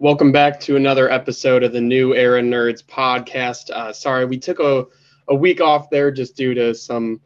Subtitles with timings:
[0.00, 3.68] Welcome back to another episode of the New Era Nerds podcast.
[3.70, 4.86] Uh, sorry, we took a,
[5.26, 7.20] a week off there just due to some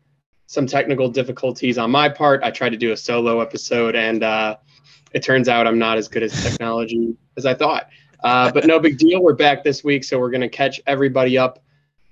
[0.46, 2.42] some technical difficulties on my part.
[2.42, 4.56] I tried to do a solo episode, and uh,
[5.12, 7.90] it turns out I'm not as good at technology as I thought.
[8.24, 9.22] Uh, but no big deal.
[9.22, 11.62] We're back this week, so we're going to catch everybody up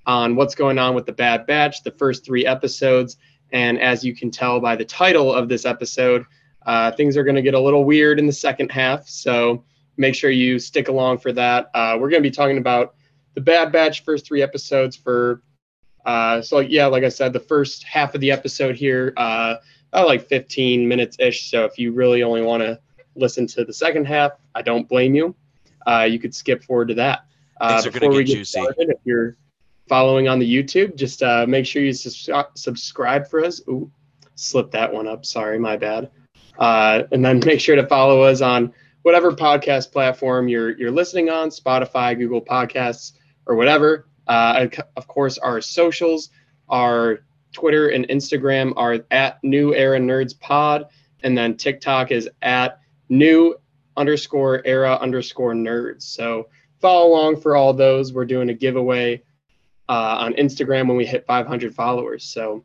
[0.05, 3.17] on what's going on with the Bad Batch, the first three episodes.
[3.51, 6.27] And as you can tell by the title of this episode,
[6.67, 9.09] uh, things are going to get a little weird in the second half.
[9.09, 9.65] So
[9.97, 11.71] make sure you stick along for that.
[11.75, 12.95] Uh, we're going to be talking about
[13.35, 15.43] the Bad Batch first three episodes for.
[16.07, 19.57] Uh, so yeah, like I said, the first half of the episode here, uh,
[19.93, 21.51] about like 15 minutes ish.
[21.51, 22.81] So if you really only want to
[23.15, 25.35] listen to the second half, I don't blame you.
[25.87, 27.27] Uh, you could skip forward to that.
[27.61, 28.61] Uh, before we get juicy.
[28.61, 29.37] started, if you're
[29.89, 33.61] following on the YouTube, just uh, make sure you sus- subscribe for us.
[33.69, 33.91] Ooh,
[34.37, 35.27] slip that one up.
[35.27, 36.11] Sorry, my bad.
[36.59, 38.73] Uh, and then make sure to follow us on
[39.03, 43.13] whatever podcast platform you're you're listening on, Spotify, Google Podcasts,
[43.47, 44.07] or whatever.
[44.27, 46.31] Uh, of course, our socials,
[46.69, 47.21] our
[47.53, 50.87] Twitter and Instagram are at New Era Nerds Pod,
[51.23, 53.57] and then TikTok is at New
[53.97, 56.03] underscore Era underscore Nerds.
[56.03, 56.49] So
[56.81, 58.13] follow along for all those.
[58.13, 59.23] We're doing a giveaway
[59.89, 62.25] uh, on Instagram when we hit 500 followers.
[62.25, 62.65] So,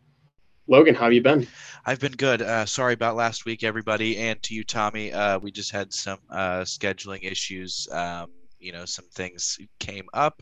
[0.68, 1.48] Logan, how have you been?
[1.86, 2.42] I've been good.
[2.42, 5.14] Uh, sorry about last week, everybody, and to you, Tommy.
[5.14, 7.88] Uh, we just had some uh, scheduling issues.
[7.92, 10.42] Um, you know, some things came up,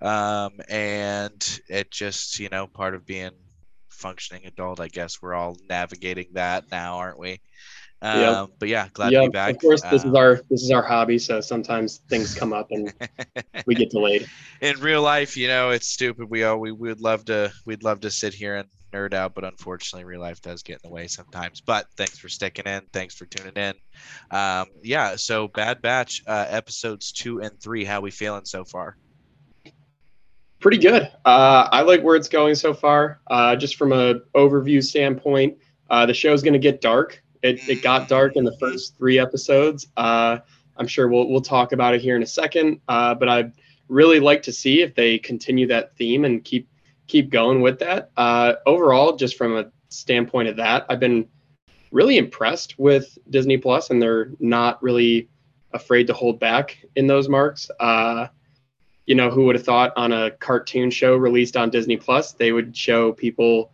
[0.00, 3.32] um, and it just, you know, part of being
[3.90, 4.80] functioning adult.
[4.80, 7.40] I guess we're all navigating that now, aren't we?
[8.00, 8.48] Um, yep.
[8.58, 9.24] But yeah, glad yep.
[9.24, 9.56] to be back.
[9.56, 12.68] Of course, this um, is our this is our hobby, so sometimes things come up
[12.70, 12.90] and
[13.66, 14.26] we get delayed.
[14.62, 16.30] In real life, you know, it's stupid.
[16.30, 19.44] We all we would love to we'd love to sit here and nerd out, but
[19.44, 21.60] unfortunately, real life does get in the way sometimes.
[21.60, 22.82] But thanks for sticking in.
[22.92, 23.74] Thanks for tuning in.
[24.30, 27.84] Um, yeah, so Bad Batch uh, episodes two and three.
[27.84, 28.96] How we feeling so far?
[30.60, 31.02] Pretty good.
[31.24, 33.20] Uh, I like where it's going so far.
[33.28, 37.22] Uh, just from a overview standpoint, uh, the show's going to get dark.
[37.42, 39.86] It, it got dark in the first three episodes.
[39.96, 40.38] Uh,
[40.76, 42.80] I'm sure we'll we'll talk about it here in a second.
[42.88, 43.52] Uh, but I'd
[43.88, 46.68] really like to see if they continue that theme and keep
[47.08, 48.10] keep going with that.
[48.16, 51.26] Uh, overall, just from a standpoint of that, I've been
[51.90, 55.28] really impressed with Disney Plus, and they're not really
[55.72, 57.70] afraid to hold back in those marks.
[57.80, 58.28] Uh,
[59.06, 62.52] you know, who would have thought on a cartoon show released on Disney Plus, they
[62.52, 63.72] would show people,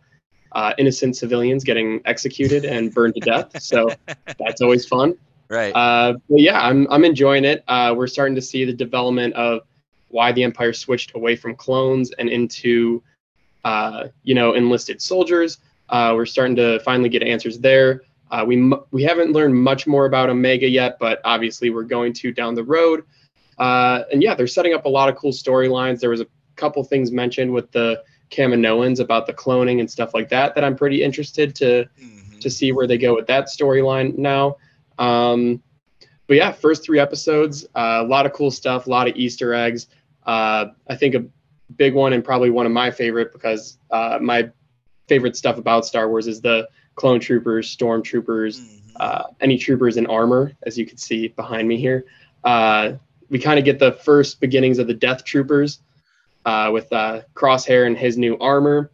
[0.53, 3.61] uh, innocent civilians getting executed and burned to death.
[3.61, 3.89] So
[4.39, 5.17] that's always fun.
[5.49, 5.75] Right.
[5.75, 7.63] Uh, but yeah, I'm I'm enjoying it.
[7.67, 9.61] Uh, we're starting to see the development of
[10.07, 13.03] why the Empire switched away from clones and into
[13.65, 15.57] uh, you know, enlisted soldiers.
[15.89, 18.03] Uh, we're starting to finally get answers there.
[18.31, 22.31] Uh, we we haven't learned much more about Omega yet, but obviously we're going to
[22.31, 23.03] down the road.
[23.57, 25.99] Uh, and yeah, they're setting up a lot of cool storylines.
[25.99, 30.29] There was a couple things mentioned with the Kaminoans about the cloning and stuff like
[30.29, 32.39] that that I'm pretty interested to mm-hmm.
[32.39, 34.57] to see where they go with that storyline now.
[34.99, 35.61] Um,
[36.27, 39.53] but yeah, first three episodes, uh, a lot of cool stuff, a lot of Easter
[39.53, 39.87] eggs.
[40.25, 41.25] Uh, I think a
[41.75, 44.49] big one and probably one of my favorite because uh, my
[45.07, 48.97] favorite stuff about Star Wars is the clone troopers, stormtroopers, mm-hmm.
[48.99, 52.05] uh, any troopers in armor, as you can see behind me here.
[52.43, 52.93] Uh,
[53.29, 55.79] we kind of get the first beginnings of the Death Troopers
[56.45, 58.91] uh, with uh, Crosshair and his new armor,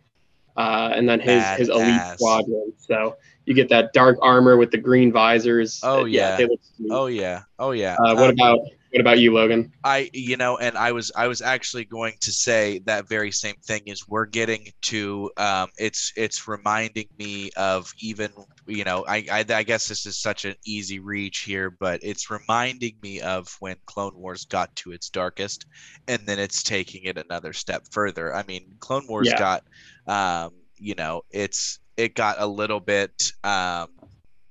[0.56, 2.16] uh, and then his Bad his elite ass.
[2.16, 2.74] squadron.
[2.78, 5.82] So you get that dark armor with the green visors.
[5.84, 6.38] Oh yeah.
[6.40, 6.48] yeah
[6.90, 7.44] oh yeah.
[7.60, 7.98] Oh yeah.
[8.00, 8.60] what um, about
[8.92, 9.72] what about you, Logan?
[9.84, 13.56] I, you know, and I was, I was actually going to say that very same
[13.64, 13.84] thing.
[13.86, 18.32] Is we're getting to, um, it's, it's reminding me of even,
[18.68, 22.30] you know, I, I, I guess this is such an easy reach here, but it's
[22.30, 25.66] reminding me of when Clone Wars got to its darkest,
[26.10, 28.36] and then it's taking it another step further.
[28.36, 29.40] I mean, Clone Wars yeah.
[29.40, 29.64] got,
[30.06, 33.88] um, you know, it's, it got a little bit, um,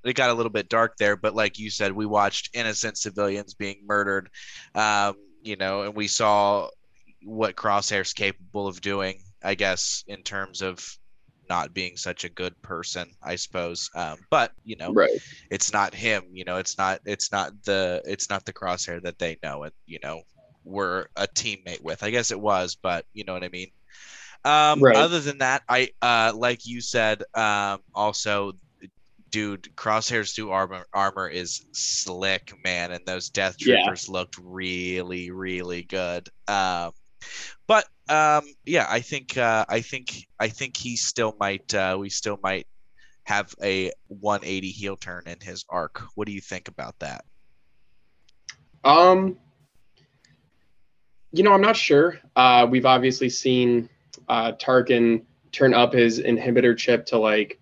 [0.05, 3.55] it got a little bit dark there, but like you said, we watched innocent civilians
[3.55, 4.31] being murdered,
[4.75, 6.69] um, you know, and we saw
[7.23, 10.85] what Crosshair's capable of doing, I guess, in terms of
[11.49, 13.91] not being such a good person, I suppose.
[13.95, 15.19] Um, but you know, right.
[15.51, 16.25] it's not him.
[16.33, 19.73] You know, it's not it's not the it's not the Crosshair that they know and
[19.87, 20.23] you know
[20.65, 22.03] were a teammate with.
[22.03, 23.71] I guess it was, but you know what I mean.
[24.45, 24.97] Um, right.
[24.97, 27.23] Other than that, I uh, like you said.
[27.35, 28.53] Um, also,
[29.31, 34.13] dude, Crosshair's new armor armor is slick, man, and those Death Troopers yeah.
[34.13, 36.29] looked really, really good.
[36.49, 36.93] Um,
[37.67, 41.73] but um, yeah, I think uh, I think I think he still might.
[41.75, 42.67] Uh, we still might
[43.25, 46.03] have a 180 heel turn in his arc.
[46.15, 47.25] What do you think about that?
[48.83, 49.39] Um,
[51.33, 52.19] you know, I'm not sure.
[52.35, 53.89] Uh, we've obviously seen
[54.29, 55.23] uh, Tarkin
[55.53, 57.60] turn up his inhibitor chip to like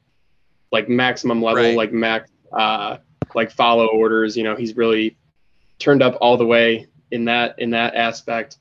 [0.72, 1.76] like maximum level, Right.
[1.76, 2.98] like max uh,
[3.34, 4.36] like follow orders.
[4.36, 5.16] You know, he's really
[5.78, 8.58] turned up all the way in that in that aspect.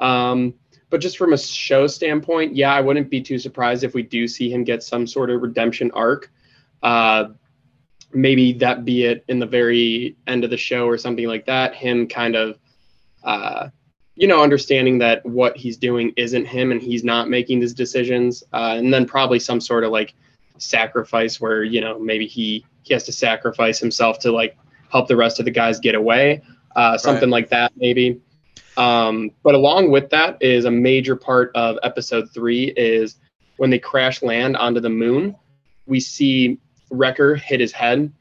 [0.00, 0.54] Um,
[0.90, 4.28] but just from a show standpoint, yeah, I wouldn't be too surprised if we do
[4.28, 6.30] see him get some sort of redemption arc.
[6.82, 7.30] Uh,
[8.12, 11.74] maybe that be it in the very end of the show or something like that.
[11.74, 12.58] Him kind of,
[13.24, 13.68] uh,
[14.14, 18.44] you know, understanding that what he's doing isn't him and he's not making these decisions.
[18.52, 20.14] Uh, and then probably some sort of like
[20.58, 24.56] sacrifice where you know maybe he he has to sacrifice himself to like
[24.90, 26.42] help the rest of the guys get away.
[26.74, 28.20] Uh, something like that maybe.
[28.76, 33.16] Um, but along with that is a major part of episode three is
[33.56, 35.34] when they crash land onto the moon,
[35.86, 36.58] we see
[36.90, 38.12] Wrecker hit his head.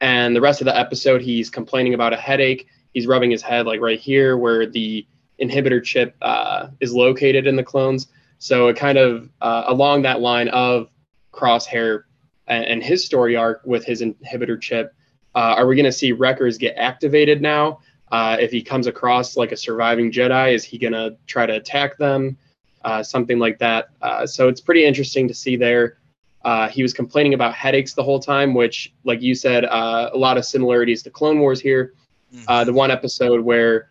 [0.00, 2.66] And the rest of the episode, he's complaining about a headache.
[2.92, 5.06] He's rubbing his head like right here where the
[5.40, 8.08] inhibitor chip uh, is located in the clones.
[8.38, 10.88] So it kind of uh, along that line of
[11.34, 12.04] Crosshair
[12.46, 14.94] and, and his story arc with his inhibitor chip.
[15.34, 17.80] Uh, are we going to see Wreckers get activated now?
[18.12, 21.54] Uh, if he comes across like a surviving Jedi, is he going to try to
[21.54, 22.36] attack them?
[22.84, 23.88] Uh, something like that.
[24.02, 25.98] Uh, so it's pretty interesting to see there.
[26.44, 30.18] Uh, he was complaining about headaches the whole time, which, like you said, uh, a
[30.18, 31.94] lot of similarities to Clone Wars here.
[32.34, 32.44] Mhm.
[32.46, 33.88] Uh, the one episode where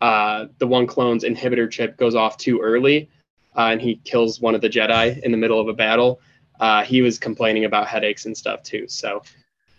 [0.00, 3.08] uh, the one clone's inhibitor chip goes off too early
[3.56, 6.20] uh, and he kills one of the Jedi in the middle of a battle.
[6.60, 8.86] Uh, he was complaining about headaches and stuff too.
[8.88, 9.22] So,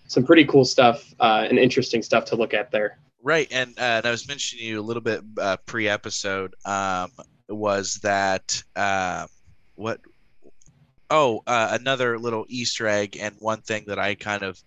[0.08, 3.00] some pretty cool stuff uh, and interesting stuff to look at there.
[3.24, 7.10] Right, and, uh, and I was mentioning you a little bit uh, pre-episode um,
[7.50, 9.28] was that um,
[9.76, 10.00] what?
[11.10, 14.62] Oh, uh, another little Easter egg, and one thing that I kind of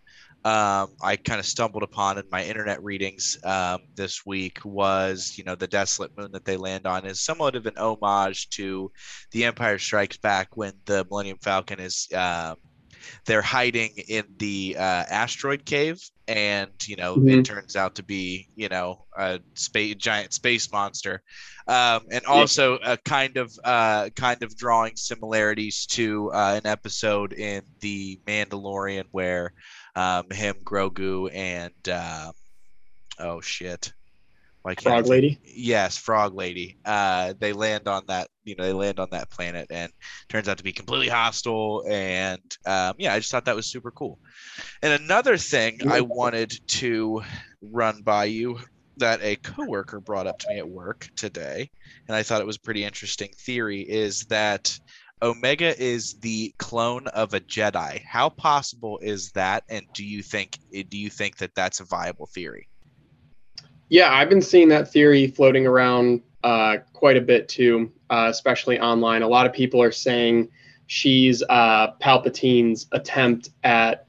[0.45, 5.45] um, I kind of stumbled upon in my internet readings um, this week was you
[5.45, 8.91] know the desolate moon that they land on is somewhat of an homage to
[9.33, 12.57] the Empire Strikes Back when the Millennium Falcon is um,
[13.27, 17.45] they're hiding in the uh, asteroid cave and you know it Mhm.
[17.45, 21.23] turns out to be you know a space giant space monster
[21.67, 27.33] um, and also a kind of uh, kind of drawing similarities to uh, an episode
[27.33, 29.53] in the Mandalorian where
[29.99, 32.33] um, him Grogu and uh,
[33.19, 33.93] oh shit.
[34.75, 35.39] Can't Frog Lady.
[35.45, 36.77] yes frog lady.
[36.85, 39.91] Uh they land on that you know they land on that planet and
[40.29, 43.91] turns out to be completely hostile and um, yeah i just thought that was super
[43.91, 44.19] cool.
[44.83, 47.23] And another thing i wanted to
[47.63, 48.59] run by you
[48.99, 51.71] that a coworker brought up to me at work today
[52.09, 54.79] and i thought it was a pretty interesting theory is that
[55.23, 60.59] omega is the clone of a jedi how possible is that and do you think
[60.89, 62.69] do you think that that's a viable theory
[63.89, 68.79] Yeah, I've been seeing that theory floating around uh, quite a bit too, uh, especially
[68.79, 69.23] online.
[69.23, 70.49] A lot of people are saying
[70.87, 74.07] she's uh, Palpatine's attempt at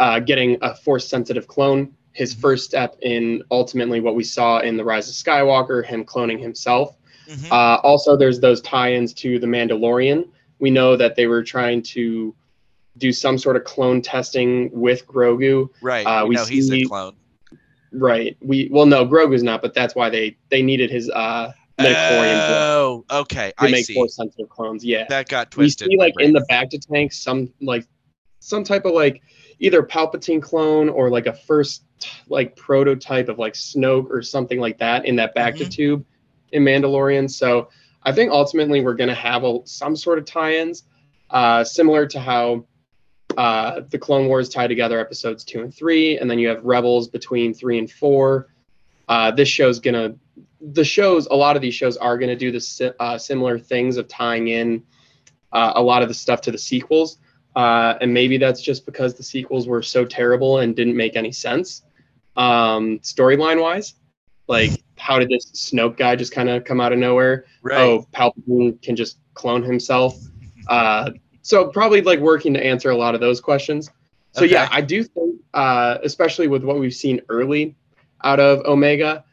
[0.00, 1.94] uh, getting a force sensitive clone.
[2.12, 6.40] His first step in ultimately what we saw in The Rise of Skywalker, him cloning
[6.40, 6.96] himself.
[7.28, 7.50] Mhm.
[7.50, 10.28] Uh, also, there's those tie ins to The Mandalorian.
[10.58, 12.34] We know that they were trying to
[12.98, 15.68] do some sort of clone testing with Grogu.
[15.82, 17.14] right uh, we know he's a clone
[17.92, 18.36] Right.
[18.40, 23.52] We well no, Grogu's not, but that's why they they needed his uh Oh, okay.
[23.58, 23.94] to I make see.
[23.94, 24.84] force sensitive clones.
[24.84, 25.04] Yeah.
[25.08, 25.88] That got twisted.
[25.88, 26.32] we see like in brain.
[26.32, 27.86] the Bacta tank some like
[28.40, 29.22] some type of like
[29.60, 31.84] either Palpatine clone or like a first
[32.28, 35.70] like prototype of like Snoke or something like that in that Bacta Mhm.
[35.70, 36.04] tube
[36.52, 37.30] in Mandalorian.
[37.30, 37.68] So
[38.02, 40.84] I think ultimately we're gonna have a, some sort of tie-ins,
[41.30, 42.64] uh, similar to how
[43.36, 47.08] uh, the Clone Wars tie together episodes two and three, and then you have Rebels
[47.08, 48.48] between three and four.
[49.08, 50.14] Uh, this show's gonna,
[50.60, 54.08] the shows, a lot of these shows are gonna do the uh, similar things of
[54.08, 54.82] tying in
[55.52, 57.18] uh, a lot of the stuff to the sequels,
[57.56, 61.32] uh, and maybe that's just because the sequels were so terrible and didn't make any
[61.32, 61.82] sense,
[62.36, 63.94] um, storyline wise.
[64.46, 67.44] Like, how did this Snoke guy just kind of come out of nowhere?
[67.62, 67.78] right.
[67.78, 70.18] oh, Palpatine can just clone himself.
[70.66, 71.10] Uh,
[71.42, 73.88] so probably like working to answer a lot of those questions.
[74.32, 74.52] So Okay.
[74.54, 77.76] yeah, I do think, uh, especially with what we've seen early
[78.24, 79.24] out of Omega,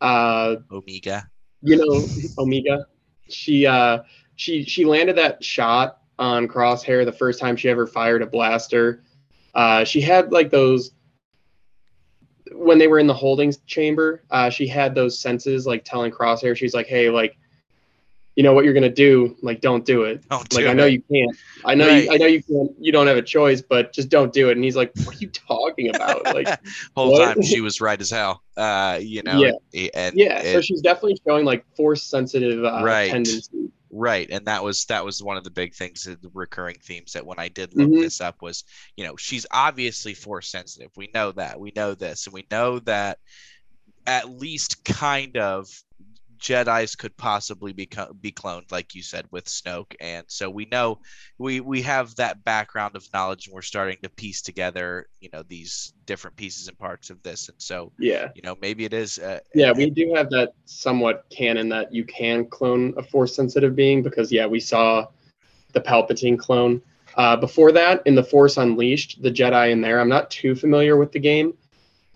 [0.00, 1.28] uh, Omega.
[1.60, 2.06] you know,
[2.42, 2.86] Omega,
[3.28, 3.98] she uh,
[4.36, 9.02] she she landed that shot on Crosshair the first time she ever fired a blaster.
[9.54, 10.92] Uh, she had like those
[12.58, 14.22] when they were in the holding chamber.
[14.30, 17.36] Uh, she had those senses like telling Crosshair, she's like, hey, like
[18.36, 20.22] you know what you're gonna do, like don't do it.
[20.28, 20.92] Don't like do I know it.
[20.92, 21.36] you can't.
[21.64, 22.04] I know Right.
[22.04, 22.12] you.
[22.12, 22.70] I know you can't.
[22.78, 24.52] You don't have a choice, but just don't do it.
[24.52, 26.46] And he's like, "What are you talking about?" Like,
[26.94, 27.34] whole what?
[27.34, 28.42] time she was right as hell.
[28.56, 29.52] Uh, you know, Yeah.
[29.74, 30.42] and, and yeah.
[30.52, 33.10] so she's definitely showing like force sensitive uh, Right.
[33.10, 33.70] tendencies.
[33.90, 37.24] Right, and that was that was one of the big things, the recurring themes that
[37.24, 37.98] when I did look Mhm.
[37.98, 38.64] this up was,
[38.96, 40.90] you know, she's obviously force sensitive.
[40.96, 41.58] We know that.
[41.58, 43.18] We know this, and we know that
[44.06, 45.68] at least kind of
[46.38, 50.66] Jedi's could possibly be co- be cloned, like you said, with Snoke, and so we
[50.66, 51.00] know
[51.38, 55.42] we we have that background of knowledge, and we're starting to piece together, you know,
[55.42, 58.28] these different pieces and parts of this, and so Yeah.
[58.34, 59.18] you know maybe it is.
[59.18, 63.74] Uh, Yeah, we do have that somewhat canon that you can clone a force sensitive
[63.76, 65.06] being because yeah, we saw
[65.72, 66.80] the Palpatine clone.
[67.16, 70.96] Uh, before that, in the Force Unleashed, the Jedi in there, I'm not too familiar
[70.96, 71.54] with the game,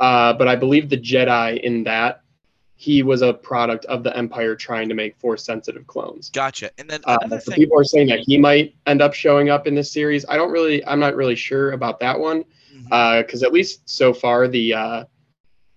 [0.01, 2.22] uh, but I believe the Jedi in that
[2.83, 6.31] he was a product of the Empire trying to make force sensitive clones.
[6.31, 6.69] gotcha.
[6.79, 9.75] And then Uh, so people are saying that he might end up showing up in
[9.77, 10.27] this series.
[10.29, 12.45] I don't really, I'm not really sure about that one
[12.89, 15.05] because at least so far the uh,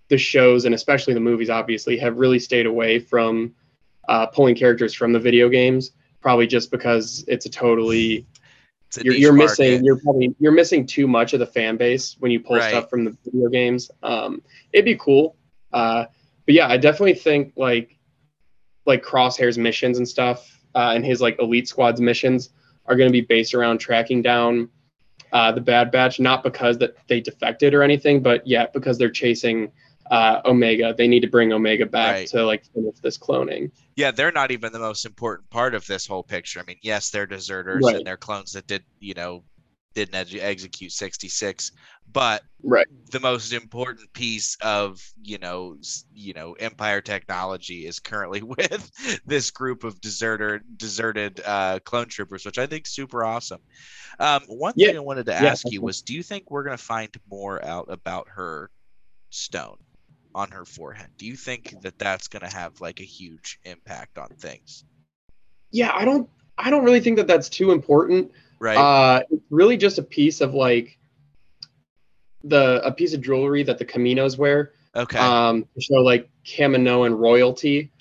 [0.07, 3.53] the shows and especially the movies obviously have really stayed away from
[4.09, 8.25] uh, pulling characters from the video games probably just because it's a totally
[8.87, 12.15] It's a you're, you're missing you're probably you're missing too much of the fan base
[12.19, 12.69] when you pull Right.
[12.69, 14.41] stuff from the video games um,
[14.73, 15.35] it'd be cool
[15.73, 16.05] uh,
[16.45, 17.97] but yeah i definitely think like
[18.85, 22.49] like crosshair's missions and stuff uh, and his like elite squad's missions
[22.85, 24.69] are going to be based around tracking down
[25.31, 29.09] uh, the bad batch not because that they defected or anything but yeah because they're
[29.09, 29.71] chasing
[30.11, 32.27] uh, omega they need to bring omega back Right.
[32.27, 36.05] to like finish this cloning yeah, they're not even the most important part of this
[36.05, 36.59] whole picture.
[36.59, 37.95] I mean, yes, they're deserters Right.
[37.95, 39.45] and they're clones that did, you know,
[39.95, 41.71] didn't ex- execute 66,
[42.11, 45.77] but right the most important piece of, you know,
[46.13, 48.91] you know, Empire technology is currently with
[49.25, 53.61] this group of deserter deserted uh, clone troopers, which I think super awesome.
[54.19, 54.87] Um, one Yeah.
[54.87, 57.09] thing I wanted to Yeah, ask you was, do you think we're going to find
[57.29, 58.69] more out about her
[59.31, 59.77] stone
[60.35, 61.09] on her forehead?
[61.17, 64.85] Do you think that that's going to have like a huge impact on things?
[65.71, 68.77] yeah i don't i don't really think that that's too important Right.
[68.77, 70.97] Uh, it's really just a piece of like
[72.43, 75.17] the a piece of jewelry that the Caminos wear okay.
[75.17, 77.91] um, to show like Kaminoan royalty.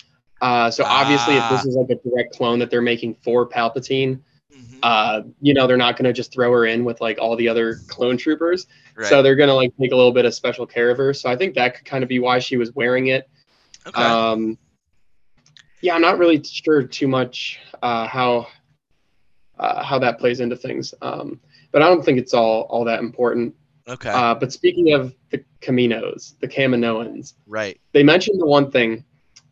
[0.40, 1.50] Uh, so obviously, if Ah.
[1.50, 4.20] this is like a direct clone that they're making for Palpatine,
[4.52, 4.78] Mhm.
[4.82, 7.48] uh, you know, they're not going to just throw her in with like all the
[7.48, 8.66] other clone troopers.
[8.96, 9.06] right.
[9.08, 11.12] So they're going to like take a little bit of special care of her.
[11.14, 13.28] So I think that could kind of be why she was wearing it.
[13.86, 14.00] okay.
[14.02, 14.56] Um,
[15.80, 18.46] yeah, I'm not really sure too much uh, how
[19.58, 21.40] uh, how that plays into things, um,
[21.72, 23.54] but I don't think it's all all that important.
[23.88, 24.10] okay.
[24.10, 27.80] Uh, but speaking of the Caminos, the Kaminoans, right.
[27.92, 29.04] they mentioned the one thing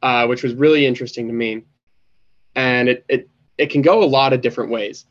[0.03, 1.63] uh, which was really interesting to me,
[2.55, 5.07] and it, it it can go a lot of different ways.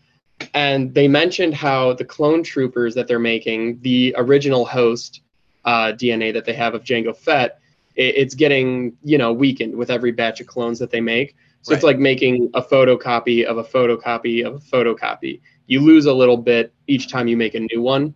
[0.54, 5.22] And they mentioned how the clone troopers that they're making, the original host
[5.66, 7.60] uh, DNA that they have of Jango Fett,
[7.96, 11.36] it, it's getting you know weakened with every batch of clones that they make.
[11.64, 15.42] So it's like making a photocopy of a photocopy of a photocopy.
[15.68, 18.16] You lose a little bit each time you make a new one.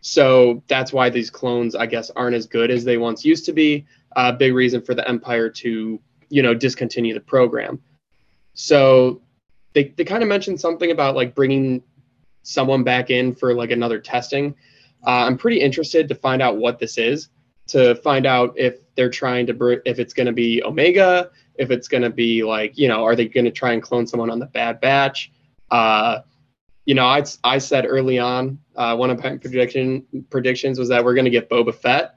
[0.00, 3.52] So that's why these clones, I guess, aren't as good as they once used to
[3.52, 3.86] be.
[4.16, 7.80] A big reason for the Empire to, you know, discontinue the program.
[8.54, 9.20] So
[9.74, 11.82] they, they kind of mentioned something about like bringing
[12.42, 14.54] someone back in for like another testing.
[15.06, 17.28] Uh, I'm pretty interested to find out what this is,
[17.70, 21.70] to find out if they're trying to, br- if it's going to be Omega, if
[21.70, 24.30] it's going to be like, you know, are they going to try and clone someone
[24.30, 25.30] on the Bad Batch?
[25.70, 26.20] Uh,
[26.84, 31.04] you know, I, I said early on, uh, one of my prediction predictions was that
[31.04, 32.16] we're going to get Boba Fett.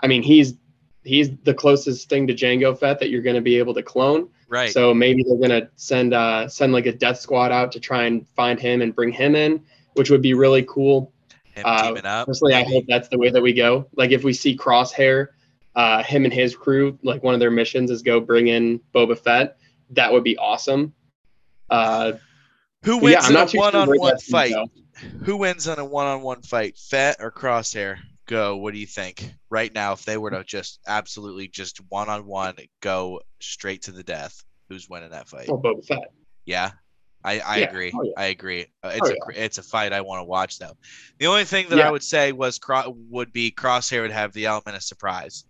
[0.00, 0.54] I mean, he's
[1.02, 4.28] he's the closest thing to Jango Fett that you're going to be able to clone.
[4.48, 4.70] Right.
[4.70, 8.04] So maybe they're going to send uh, send like a death squad out to try
[8.04, 9.64] and find him and bring him in,
[9.94, 11.12] which would be really cool.
[11.56, 12.26] Him uh, teaming up.
[12.26, 13.88] Personally, I hope that's the way that we go.
[13.96, 15.28] Like if we see Crosshair,
[15.74, 19.18] uh, him and his crew, like one of their missions is go bring in Boba
[19.18, 19.56] Fett.
[19.90, 20.92] That would be awesome.
[21.70, 22.12] Uh,
[22.84, 24.54] Who but yeah, I'm in not a too sure where one-on-one fight?
[25.24, 26.76] Who wins on a one-on-one fight?
[26.76, 27.98] Fett or Crosshair?
[28.26, 28.56] Go.
[28.56, 29.32] What do you think?
[29.50, 34.42] Right now, if they were to just absolutely just one-on-one go straight to the death,
[34.68, 35.48] who's winning that fight?
[35.48, 36.12] Oh, Boba Fett.
[36.44, 36.72] Yeah,
[37.26, 37.68] I, I Yeah.
[37.68, 37.92] agree.
[37.94, 38.12] Oh, yeah.
[38.16, 38.66] I agree.
[38.82, 39.44] Uh, It's Oh, a yeah.
[39.44, 40.76] it's a fight I want to watch though.
[41.18, 44.46] The only thing that I would say was Cro- would be Crosshair would have the
[44.46, 45.44] element of surprise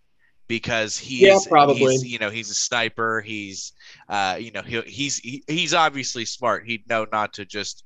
[0.49, 1.92] because he's Yeah, probably.
[1.92, 3.21] he's, you know he's a sniper.
[3.21, 3.73] He's
[4.09, 6.64] uh you know he, he's he, he's obviously smart.
[6.66, 7.85] He'd know not to just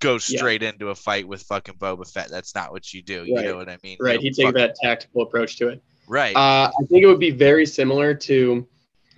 [0.00, 2.28] go straight into a fight with fucking Boba Fett.
[2.30, 3.24] That's not what you do.
[3.24, 3.44] You Right.
[3.44, 3.98] know what I mean?
[4.00, 4.14] Right.
[4.14, 5.82] don't He'd take fucking- that tactical approach to it.
[6.08, 6.34] Right.
[6.34, 8.66] Uh, I think it would be very similar to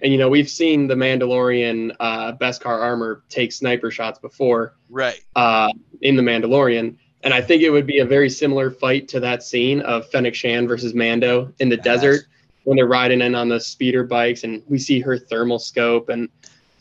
[0.04, 5.18] And you know, we've seen the Mandalorian uh, Beskar armor take sniper shots before, Right.
[5.34, 5.70] uh,
[6.02, 9.42] in the Mandalorian, and I think it would be a very similar fight to that
[9.42, 11.82] scene of Fennec Shand versus Mando in the Badass.
[11.82, 12.20] desert
[12.64, 16.28] when they're riding in on the speeder bikes, and we see her thermal scope, and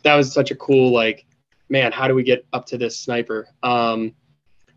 [0.04, 1.26] that was such a cool like,
[1.70, 3.48] man, how do we get up to this sniper?
[3.64, 4.14] Um,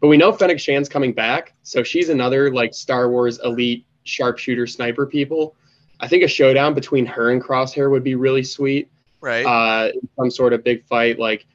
[0.01, 4.69] but we know Fennec Shand's coming back, so she's another like Star Wars elite sharpshooter
[4.69, 5.57] sniper people.
[6.01, 8.91] I think a showdown between her and Crosshair would be really sweet.
[9.21, 9.45] Right.
[9.45, 11.47] Uh, some sort of big fight, like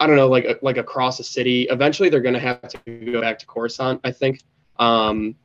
[0.00, 1.62] I don't know, like like across a city.
[1.70, 2.78] Eventually, they're gonna have to
[3.12, 4.40] go back to Coruscant, I think.
[4.78, 5.36] Um,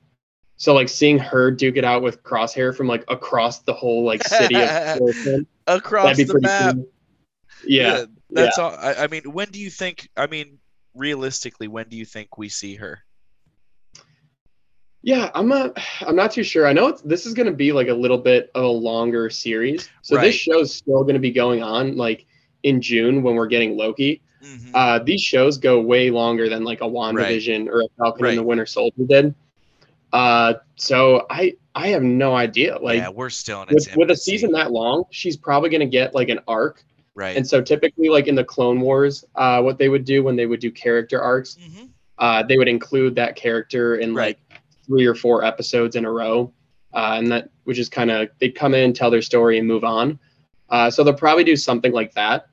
[0.58, 4.24] so like seeing her duke it out with Crosshair from like across the whole like
[4.24, 6.76] city of Coruscant, Across the map.
[6.76, 6.86] cool.
[7.66, 8.72] Yeah, That's all.
[8.72, 10.10] I, I mean, when do you think?
[10.18, 10.60] I mean,
[10.96, 13.04] realistically, when do you think we see her?
[15.02, 15.78] Yeah, I'm not.
[16.02, 16.68] I'm not too sure.
[16.68, 19.30] I know it's, this is going to be like a little bit of a longer
[19.30, 20.24] series, so Right.
[20.26, 22.26] this show's still going to be going on like
[22.64, 24.22] in June when we're getting Loki.
[24.44, 24.72] Mhm.
[24.74, 28.30] Uh, these shows go way longer than like a WandaVision or a Falcon Right.
[28.32, 29.34] and the Winter Soldier did.
[30.12, 32.78] Uh, so I I have no idea.
[32.78, 35.86] Like yeah, we're still in with, with a season that long, she's probably going to
[35.88, 36.84] get like an arc.
[37.16, 37.38] right?
[37.38, 40.46] And so typically, like in the Clone Wars, uh, what they would do when they
[40.46, 41.86] would do character arcs, hmm
[42.22, 44.38] uh, they would include that character in Right.
[44.49, 44.49] like
[44.90, 46.52] three or four episodes in a row,
[46.94, 49.84] uh, and that which is kind of they'd come in, tell their story, and move
[49.84, 50.20] on.
[50.70, 52.48] Uh, so they'll probably do something like that,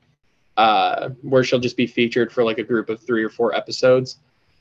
[0.55, 4.17] uh, where she'll just be featured for like a group of three or four episodes.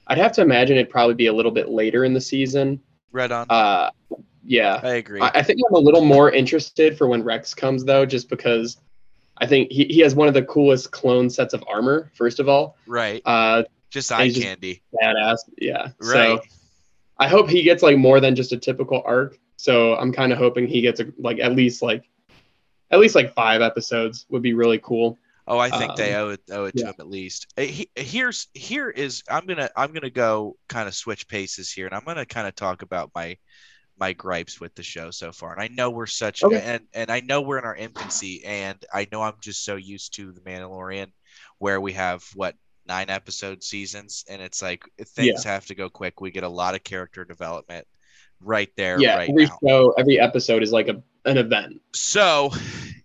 [0.09, 2.81] I'd have to imagine it'd probably be a little bit later in the season.
[3.13, 3.47] Right on.
[3.51, 3.91] Uh,
[4.45, 5.21] yeah, I agree.
[5.21, 8.77] I, I think I'm a little more interested for when Rex comes though, just because
[9.39, 12.11] I think he, he has one of the coolest clone sets of armor.
[12.15, 13.21] First of all, right.
[13.25, 14.83] uh, Just eye he's just- candy.
[15.03, 15.39] badass.
[15.59, 15.89] Yeah.
[16.01, 16.39] Right.
[16.39, 16.41] So
[17.19, 19.39] I hope he gets like more than just a typical arc.
[19.57, 22.05] So I'm kind of hoping he gets a, like at least like
[22.91, 25.19] at least like five episodes would be really cool.
[25.49, 27.47] Oh, I think they Um, owe it owe it to him at least.
[27.57, 31.87] Uh, he- here's here is I'm gonna I'm gonna go kind of switch paces here,
[31.87, 33.39] and I'm gonna kind of talk about my
[33.99, 35.53] my gripes with the show so far.
[35.53, 36.61] And I know we're such Okay.
[36.61, 40.15] and and I know we're in our infancy, and I know I'm just so used
[40.17, 41.13] to the Mandalorian,
[41.59, 42.57] where we have what
[42.89, 46.21] nine episode seasons, and it's like things have to go quick.
[46.21, 47.87] We get a lot of character development
[48.41, 49.17] right there, yeah.
[49.17, 49.59] right every now.
[49.67, 51.81] show, every episode is like a an event.
[51.93, 52.51] so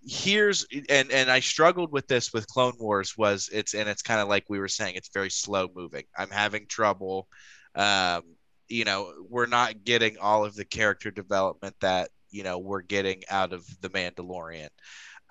[0.03, 4.19] here's and and i struggled with this with clone wars was it's and it's kind
[4.19, 7.27] of like we were saying it's very slow moving i'm having trouble
[7.75, 8.23] um
[8.67, 13.21] you know we're not getting all of the character development that you know we're getting
[13.29, 14.69] out of the mandalorian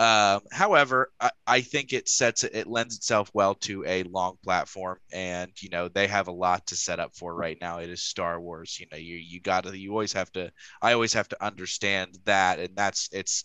[0.01, 4.99] um however i, I think it sets it lends itself well to a long platform
[5.13, 7.79] and you know they have a lot to set up for right now.
[7.81, 11.13] It is star wars you know you you gotta you always have to i always
[11.15, 13.45] have to understand that and that's it's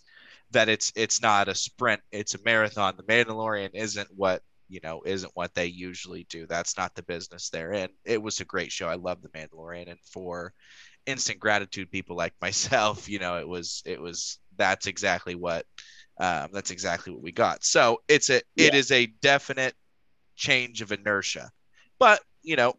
[0.51, 2.95] that it's it's not a sprint it's a marathon.
[2.97, 6.47] The mandalorian isn't what you know isn't what they usually do.
[6.47, 7.89] That's not the business they're in.
[8.05, 8.87] It was a great show.
[8.87, 10.53] I love the mandalorian and for
[11.07, 15.65] instant gratitude people like myself you know it was it was that's exactly what
[16.19, 18.75] um, that's exactly what we got so it's a it Yeah.
[18.75, 19.73] is a definite
[20.35, 21.51] change of inertia
[21.99, 22.73] but you know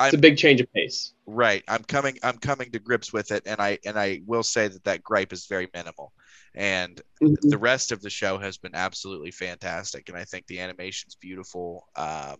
[0.00, 1.14] It's a big change of pace.
[1.26, 1.64] Right.
[1.68, 4.84] I'm coming I'm coming to grips with it and I and I will say that
[4.84, 6.12] that gripe is very minimal.
[6.54, 11.14] And the rest of the show has been absolutely fantastic and I think the animation's
[11.16, 11.86] beautiful.
[11.96, 12.36] Um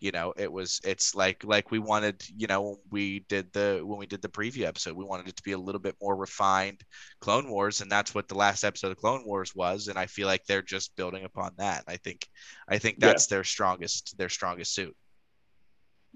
[0.00, 3.98] you know, it was it's like like we wanted, you know, we did the when
[3.98, 6.82] we did the preview episode, we wanted it to be a little bit more refined
[7.20, 10.26] Clone Wars and that's what the last episode of Clone Wars was and I feel
[10.26, 11.84] like they're just building upon that.
[11.88, 12.28] I think
[12.68, 13.08] I think Yeah.
[13.08, 14.94] that's their strongest their strongest suit.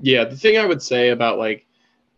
[0.02, 1.66] Yeah, the thing I would say about like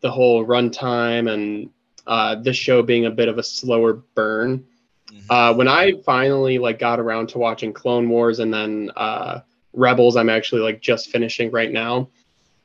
[0.00, 1.70] the whole runtime and
[2.06, 4.64] uh, this show being a bit of a slower burn.
[5.12, 5.24] Mhm.
[5.30, 9.40] Uh, when I finally like got around to watching Clone Wars and then uh,
[9.72, 12.08] Rebels, I'm actually like just finishing right now.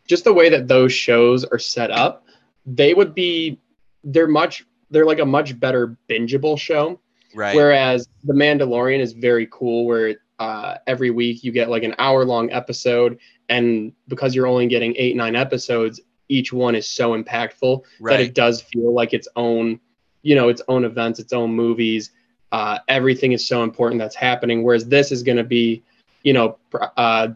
[0.07, 2.25] Just the way that those shows are set up,
[2.65, 3.59] they would be
[4.03, 6.99] they're much they're like a much better bingeable show.
[7.33, 7.55] right.
[7.55, 12.23] Whereas The Mandalorian is very cool, where uh, every week you get like an hour
[12.23, 17.83] long episode, and because you're only getting eight nine episodes, each one is so impactful
[18.11, 19.79] that it does feel like its own,
[20.21, 22.11] you know, its own events, its own movies.
[22.51, 24.63] Uh, everything is so important that's happening.
[24.63, 25.83] Whereas this is going to be,
[26.27, 26.57] you know,
[26.97, 27.29] uh,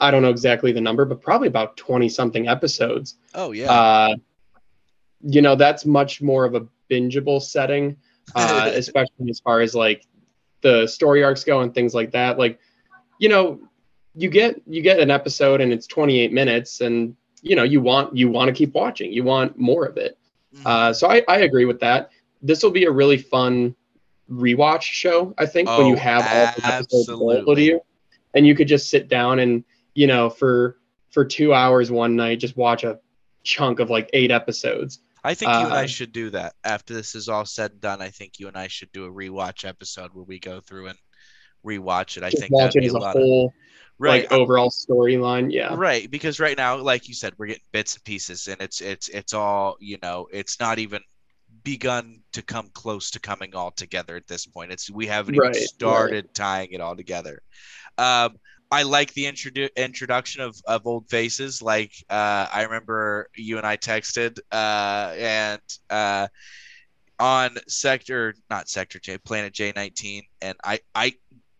[0.00, 3.72] I don't know exactly the number, but probably about twenty something episodes oh yeah.
[3.72, 4.14] uh,
[5.22, 7.96] you know that's much more of a bingeable setting
[8.34, 10.04] uh, especially as far as like
[10.60, 12.58] the story arcs go and things like that like
[13.18, 13.58] you know
[14.14, 18.14] you get you get an episode and it's 28 minutes and you know you want
[18.14, 20.18] you want to keep watching you want more of it
[20.54, 20.66] Mhm.
[20.66, 22.10] uh, so I, I agree with that
[22.42, 23.74] this will be a really fun
[24.30, 25.34] rewatch show.
[25.38, 27.64] I think when you Oh, have all the episodes available to absolutely.
[27.64, 27.80] you,
[28.34, 29.64] and you could just sit down and
[29.94, 30.78] you know for
[31.10, 32.98] for two hours one night just watch a
[33.44, 35.00] chunk of like eight episodes.
[35.24, 37.80] I think you and I Uh, should do that after this is all said and
[37.80, 38.00] done.
[38.02, 40.98] I think you and I should do a rewatch episode where we go through and
[41.66, 42.22] rewatch it.
[42.22, 43.52] I think watch that'd it be as a a lot of whole
[43.98, 44.30] right.
[44.30, 45.52] like overall storyline.
[45.52, 45.74] Yeah.
[45.76, 49.08] Right, because right now, like you said, we're getting bits and pieces, and it's it's
[49.08, 50.28] it's all you know.
[50.32, 51.02] It's not even
[51.64, 54.72] begun to come close to coming all together at this point.
[54.72, 55.68] It's we haven't Right, even right.
[55.68, 57.42] started tying it all together.
[57.98, 58.38] Um,
[58.70, 61.62] I like the introdu- introduction of, of old faces.
[61.62, 66.28] Like uh, I remember you and I texted, uh, and uh,
[67.18, 71.14] on sector, not sector J, Planet J nineteen, and I I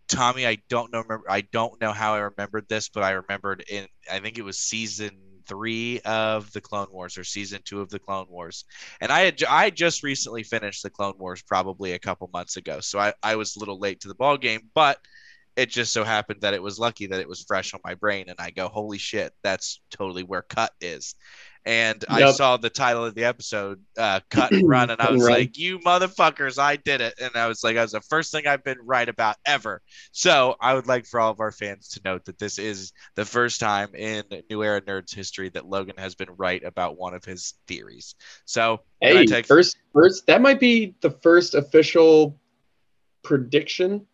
[0.09, 1.03] Tommy, I don't know.
[1.03, 3.87] Remember, I don't know how I remembered this, but I remembered in.
[4.11, 5.11] I think it was season
[5.47, 8.65] three of the Clone Wars or season two of the Clone Wars,
[9.01, 12.81] and I had I just recently finished the Clone Wars probably a couple months ago,
[12.81, 14.99] so I I was a little late to the ball game, but
[15.57, 18.27] it just so happened that it was lucky that it was fresh on my brain,
[18.29, 21.15] and I go, holy shit, that's totally where Cut is.
[21.69, 25.23] And I saw the title of the episode, uh, "Cut and Run," and I was
[25.23, 28.47] like, "You motherfuckers, I did it!" And I was like, "I was the first thing
[28.47, 29.83] I've been right about ever."
[30.13, 33.27] So I would like for all of our fans to note that this is the
[33.27, 37.25] first time in New Era Nerds history that Logan has been right about one of
[37.25, 38.15] his theories.
[38.47, 42.41] So Hey, take- first, first, that might be the first official
[43.23, 44.07] prediction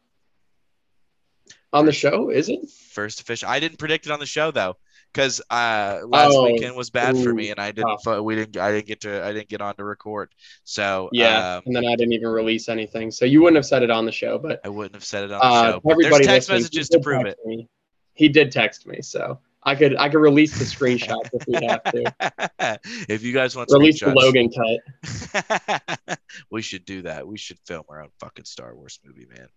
[1.75, 2.61] on the show, is it?
[2.71, 3.49] first official.
[3.49, 4.77] I didn't predict it on the show though,
[5.13, 7.99] because uh, last Oh, weekend was bad for me, and I didn't.
[8.05, 8.57] fo- We didn't.
[8.57, 9.25] I didn't get to.
[9.25, 10.33] I didn't get on to record.
[10.63, 13.83] So Yeah, um, and then I didn't even release anything, so you wouldn't have said
[13.83, 14.39] it on the show.
[14.39, 15.81] But I wouldn't have said it on the uh, show.
[15.83, 17.39] But there's everybody text messages to prove it.
[17.45, 17.69] me.
[18.15, 21.83] He did text me, so I could I could release the screenshots if we have
[21.85, 22.79] to.
[23.13, 26.19] if you guys want to Release the Logan cut.
[26.51, 27.27] we should do that.
[27.27, 29.49] We should film our own fucking Star Wars movie, man.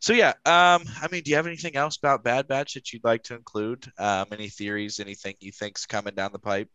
[0.00, 3.04] So yeah, um, I mean, do you have anything else about Bad Batch that you'd
[3.04, 3.90] like to include?
[3.98, 5.00] Um, any theories?
[5.00, 6.68] Anything you think's coming down the pipe?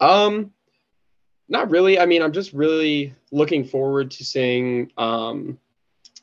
[0.00, 0.52] Um,
[1.48, 1.98] not really.
[1.98, 5.58] I mean, I'm just really looking forward to seeing um,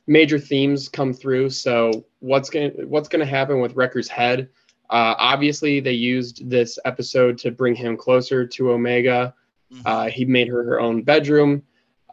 [0.07, 1.49] major themes come through.
[1.49, 4.49] So what's gonna what's gonna happen with Wrecker's head?
[4.89, 9.33] Uh, obviously, they used this episode to bring him closer to Omega.
[9.71, 9.81] Mhm.
[9.85, 11.63] Uh, he made her her own bedroom.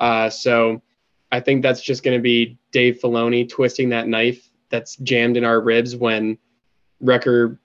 [0.01, 0.81] Uh, so
[1.31, 5.45] I think that's just going to be Dave Filoni twisting that knife that's jammed in
[5.45, 6.39] our ribs when
[7.01, 7.59] Wrecker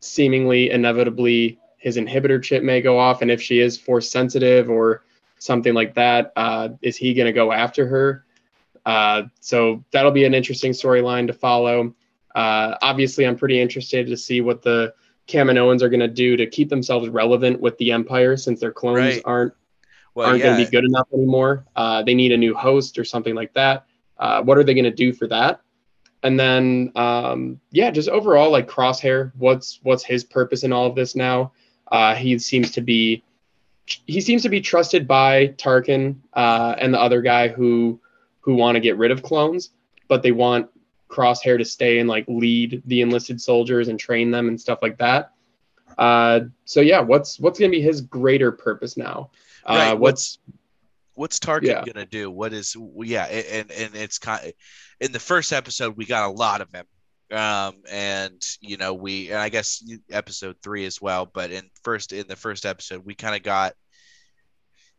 [0.00, 3.22] seemingly inevitably his inhibitor chip may go off.
[3.22, 5.04] And if she is force sensitive or
[5.38, 8.24] something like that, uh, is he going to go after her?
[8.86, 11.94] Uh, so that'll be an interesting storyline to follow.
[12.34, 14.94] Uh, obviously, I'm pretty interested to see what the
[15.28, 18.98] Kaminoans are going to do to keep themselves relevant with the Empire since their clones
[18.98, 19.22] Right.
[19.24, 19.52] aren't
[20.14, 21.64] Well, aren't yeah, going to be good enough anymore.
[21.74, 23.86] Uh, they need a new host or something like that.
[24.18, 25.60] Uh, what are they going to do for that?
[26.22, 30.94] And then, um, yeah, just overall, like Crosshair, what's what's his purpose in all of
[30.94, 31.52] this now?
[31.90, 33.24] Uh, he seems to be
[34.06, 38.00] he seems to be trusted by Tarkin uh, and the other guy who
[38.40, 39.70] who want to get rid of clones,
[40.08, 40.68] but they want
[41.08, 44.98] Crosshair to stay and like lead the enlisted soldiers and train them and stuff like
[44.98, 45.32] that.
[45.98, 49.30] Uh, so yeah, what's what's going to be his greater purpose now?
[49.66, 50.38] Right, Uh, what's
[51.14, 51.84] what's Tarkin Yeah.
[51.84, 52.30] gonna do?
[52.30, 54.52] What is yeah, and and it's kind of
[55.00, 56.86] in the first episode we got a lot of him,
[57.36, 62.12] um, and you know we and I guess episode three as well, but in first
[62.12, 63.74] in the first episode we kind of got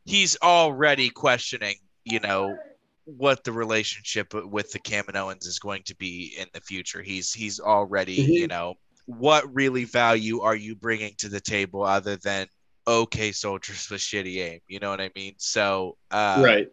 [0.06, 2.58] he's already questioning, you know,
[3.06, 7.02] what the relationship with the Kaminoans is going to be in the future.
[7.02, 8.34] He's he's already Mhm.
[8.40, 12.48] you know what really value are you bringing to the table other than
[12.88, 16.68] okay soldiers with shitty aim you know what i mean so uh, right?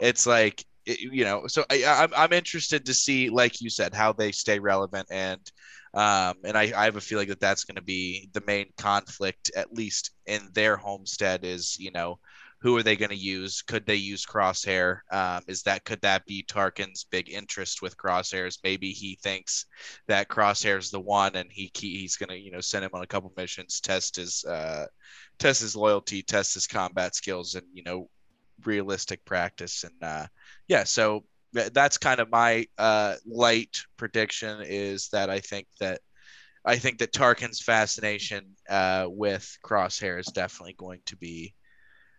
[0.00, 3.94] it's like it- you know so I, I'm, I'm interested to see like you said
[3.94, 5.40] how they stay relevant and
[5.94, 9.52] um, and I, I have a feeling that that's going to be the main conflict
[9.54, 12.18] at least in their homestead is you know
[12.64, 13.60] who are they going to use?
[13.60, 15.00] Could they use crosshair?
[15.12, 18.58] Um, is that could that be tarkin's big interest with crosshairs?
[18.64, 19.66] Maybe he thinks
[20.08, 23.02] that crosshair's is the one and he he's going to you know send him on
[23.02, 24.86] a couple missions test his uh,
[25.38, 28.08] test his loyalty test his combat skills and you know
[28.64, 29.84] realistic practice.
[29.84, 30.26] And uh
[30.66, 36.00] yeah so that's kind of my uh light prediction is that i think that
[36.64, 41.54] i think that tarkin's fascination uh with crosshair is definitely going to be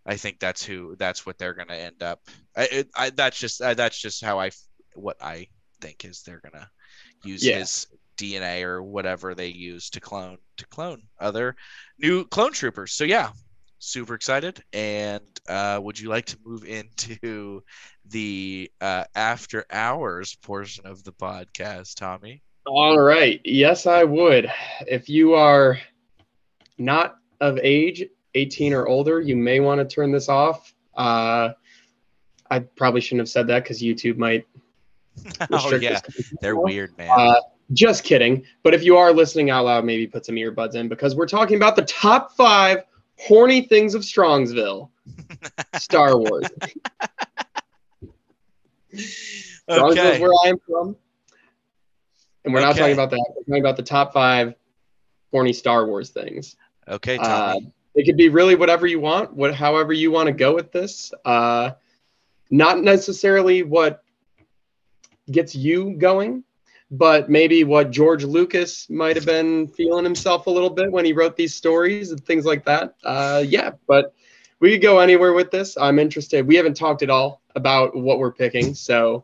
[0.05, 2.19] i think that's who that's what they're going to end up
[2.55, 4.51] I, it, I that's just uh, that's just how I
[4.95, 5.47] what i
[5.81, 6.69] think is they're going to
[7.27, 7.59] use Yeah.
[7.59, 7.87] his
[8.17, 11.55] dna or whatever they use to clone to clone other
[11.99, 13.31] new clone troopers so yeah
[13.85, 14.63] super excited.
[14.73, 17.61] And uh, would you like to move into
[18.05, 22.41] the uh, after hours portion of the podcast, Tommy?
[22.65, 23.39] All right.
[23.43, 24.51] Yes, I would.
[24.87, 25.77] If you are
[26.77, 28.03] not of age,
[28.35, 30.73] 18 or older, you may want to turn this off.
[30.95, 31.49] Uh,
[32.49, 34.45] I probably shouldn't have said that because YouTube might.
[35.51, 35.99] oh yeah,
[36.41, 37.09] they're weird, man.
[37.09, 37.39] Uh,
[37.73, 38.45] just kidding.
[38.63, 41.55] But if you are listening out loud, maybe put some earbuds in because we're talking
[41.55, 42.83] about the top five
[43.17, 44.89] horny things of Strongsville.
[45.75, 46.45] Star Wars.
[48.93, 49.05] okay.
[49.67, 50.95] Those is where I am from.
[52.43, 53.33] And we're not talking about that.
[53.35, 54.53] We're talking about the top five
[55.31, 56.55] horny Star Wars things.
[56.87, 57.73] Okay, Uh, Tommy.
[57.95, 61.13] It could be really whatever you want, what however you want to go with this.
[61.23, 61.71] Uh,
[62.51, 64.03] not necessarily what
[65.31, 66.43] gets you going,
[66.91, 71.13] but maybe what George Lucas might have been feeling himself a little bit when he
[71.13, 72.95] wrote these stories and things like that.
[73.03, 74.13] Uh, yeah, but
[74.59, 75.77] we could go anywhere with this.
[75.77, 76.45] I'm interested.
[76.45, 79.23] We haven't talked at all about what we're picking, so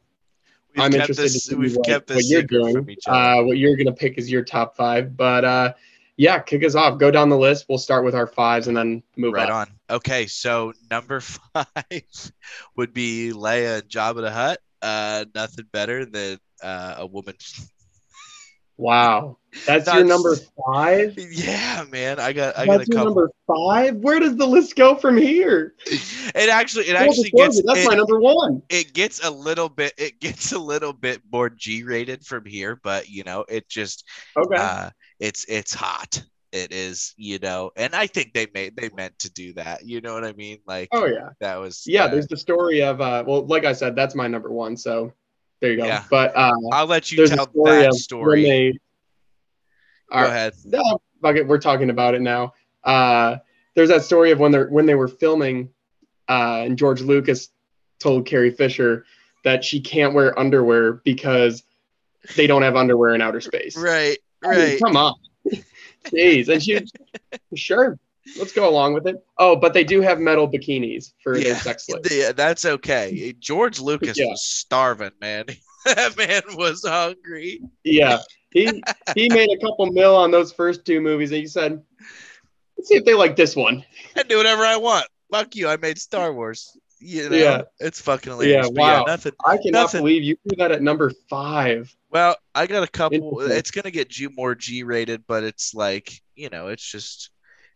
[0.75, 1.33] we've I'm interested this.
[1.33, 2.73] to see we've what, kept what you're doing.
[2.73, 3.41] from each other.
[3.41, 5.73] Uh, what you're gonna pick is your top five, but uh,
[6.17, 6.99] yeah, kick us off.
[6.99, 7.65] Go down the list.
[7.69, 9.67] We'll start with our fives and then move right up.
[9.69, 9.95] on.
[9.97, 12.31] Okay, so number five
[12.75, 14.59] would be Leia and Jabba the Hutt.
[14.81, 17.35] Uh, nothing better than uh, a woman.
[18.77, 21.13] Wow, that's your number five.
[21.15, 23.05] yeah, man, I got I got a your couple.
[23.05, 23.97] number five.
[23.97, 25.75] Where does the list go from here?
[25.85, 28.63] It actually it actually gets that's it, my number one.
[28.69, 32.79] it gets a little bit it gets a little bit more G rated from here,
[32.81, 34.03] but you know it just
[34.35, 34.55] Okay.
[34.57, 34.89] uh
[35.21, 36.21] it's it's hot.
[36.51, 39.85] It is you know, and I think they made they meant to do that.
[39.85, 40.57] You know what I mean?
[40.67, 42.05] Like oh yeah, that was yeah.
[42.05, 44.75] uh, There's the story of uh, well, like I said, that's my number one.
[44.75, 45.13] So
[45.61, 45.85] there you go.
[45.85, 46.03] Yeah.
[46.09, 48.43] But uh, I'll let you tell story that story.
[48.43, 48.71] they.
[50.11, 50.27] Go right.
[50.27, 50.53] ahead.
[50.65, 52.53] No, fuck it, we're talking about it now.
[52.83, 53.37] Uh,
[53.75, 55.69] there's that story of when they're when they were filming,
[56.27, 57.49] uh, and George Lucas
[57.99, 59.05] told Carrie Fisher
[59.45, 61.63] that she can't wear underwear because
[62.35, 63.77] they don't have underwear in outer space.
[63.77, 64.79] Right, Right.
[64.83, 65.15] come on.
[66.05, 66.79] Jeez, and she
[67.55, 67.97] sure.
[68.37, 69.15] Let's go along with it.
[69.39, 72.15] Oh, but they do have metal bikinis for their sex slaves.
[72.15, 73.33] Yeah, that's okay.
[73.39, 74.27] George Lucas Yeah.
[74.27, 75.45] was starving, man.
[75.85, 77.61] that man was hungry.
[77.83, 78.19] Yeah,
[78.51, 78.83] he
[79.15, 81.81] he made a couple mil on those first two movies, and he said,
[82.77, 83.83] "Let's see if they like this one."
[84.15, 85.07] I do whatever I want.
[85.31, 85.67] Fuck you.
[85.67, 86.77] I made Star Wars.
[87.03, 87.61] You know, Yeah.
[87.79, 88.67] it's fucking hilarious.
[88.67, 89.03] Yeah, But yeah, wow.
[89.07, 89.31] nothing.
[89.45, 90.01] I cannot Nothing.
[90.01, 91.93] believe you threw that at number five.
[92.11, 93.41] Well, I got a couple.
[93.41, 97.31] It's gonna get G more G rated, but it's like you know, it's just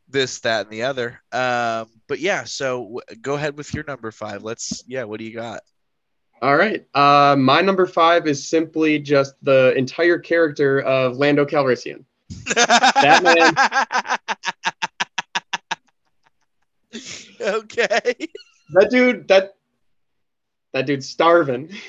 [0.08, 1.22] this, that, and the other.
[1.32, 2.44] Um, but yeah.
[2.44, 4.44] So w- go ahead with your number five.
[4.44, 4.84] Let's.
[4.88, 5.04] Yeah.
[5.06, 5.62] What do you got?
[6.42, 6.86] All right.
[6.94, 12.04] Uh, my number five is simply just the entire character of Lando Calrissian.
[12.54, 13.56] That man.
[17.42, 18.16] okay.
[18.72, 19.56] That dude, that
[20.74, 21.72] that dude's starving.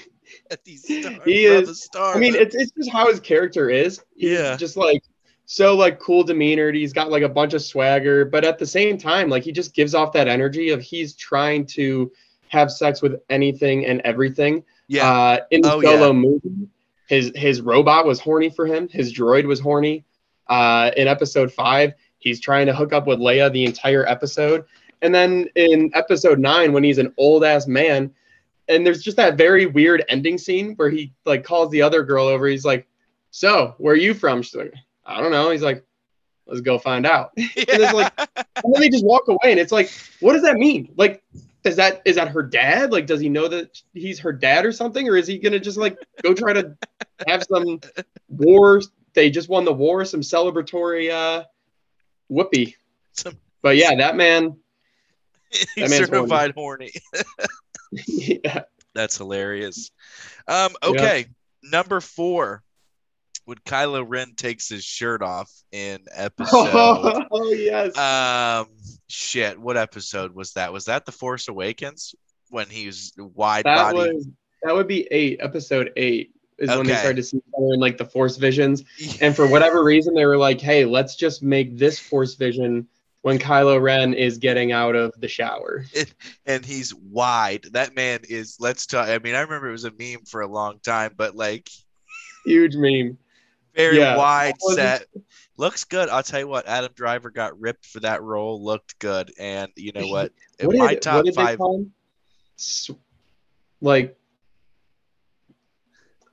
[0.74, 2.16] Starving, He is- starving.
[2.16, 4.00] I mean, it's it's just how his character is.
[4.16, 4.56] He's Yeah.
[4.56, 5.02] just like
[5.46, 6.72] so like cool demeanor.
[6.72, 9.74] He's got like a bunch of swagger, but at the same time, like he just
[9.74, 12.12] gives off that energy of he's trying to
[12.48, 14.64] have sex with anything and everything.
[14.88, 15.10] yeah.
[15.10, 16.12] Uh, in the Oh, solo yeah.
[16.12, 16.68] movie,
[17.08, 18.88] his his robot was horny for him.
[18.88, 20.04] His droid was horny.
[20.48, 24.64] Uh, in episode five, he's trying to hook up with Leia the entire episode,
[25.02, 28.12] and then in episode nine, when he's an old ass man,
[28.68, 32.26] and there's just that very weird ending scene where he like calls the other girl
[32.26, 32.46] over.
[32.46, 32.86] He's like,
[33.30, 34.72] "So, where are you from?" She's like,
[35.04, 35.84] "I don't know." He's like,
[36.46, 39.70] "Let's go find out." And it's like- and then they just walk away, and it's
[39.72, 40.92] like, what does that mean?
[40.96, 41.22] Like,
[41.62, 42.90] does that is that her dad?
[42.90, 45.76] Like, does he know that he's her dad or something, or is he gonna just
[45.78, 46.76] like go try to
[47.28, 47.80] have some
[48.28, 48.80] war?
[49.14, 51.44] They just won the war, some celebratory uh,
[52.28, 52.76] whoopee.
[53.12, 54.56] Some- But yeah, that man.
[55.74, 56.92] He's certified horny.
[58.06, 58.62] yeah.
[58.94, 59.90] That's hilarious.
[60.48, 61.26] Um, okay,
[61.62, 62.62] number four.
[63.44, 66.48] When Kylo Ren takes his shirt off in episode,
[67.30, 67.96] Oh, yes.
[67.96, 68.66] um,
[69.08, 70.72] shit, what episode was that?
[70.72, 72.16] Was that The Force Awakens
[72.50, 73.98] when he was wide that body?
[74.14, 74.28] was
[74.64, 75.38] that would be eight.
[75.40, 76.98] Episode eight is when they Okay.
[76.98, 78.82] started to see in like the Force visions.
[79.20, 82.88] And for whatever reason, they were like, "Hey, let's just make this Force vision
[83.26, 85.84] when Kylo Ren is getting out of the shower."
[86.46, 87.66] and he's wide.
[87.72, 88.58] That man is.
[88.60, 89.08] Let's talk.
[89.08, 91.68] I mean, I remember it was a meme for a long time, but like
[92.44, 93.18] Huge meme.
[93.74, 94.16] very Yeah.
[94.16, 94.80] wide What was it?
[94.80, 95.06] set.
[95.56, 96.08] Looks good.
[96.08, 96.68] I'll tell you what.
[96.68, 98.62] Adam Driver got ripped for that role.
[98.62, 100.32] Looked good, and you know what?
[100.60, 101.58] What my did, top what five.
[103.80, 104.16] Like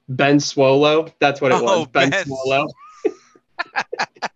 [0.07, 1.11] Ben Swolo.
[1.19, 1.87] That's what it Oh, was.
[1.87, 2.25] Ben, Ben.
[2.25, 2.67] Swolo.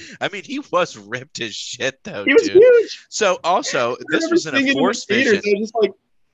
[0.20, 2.56] I mean, he was ripped as shit though, He was dude.
[2.62, 3.06] huge.
[3.08, 5.60] So also, this was in a the force theaters, vision.
[5.60, 5.92] Was just like,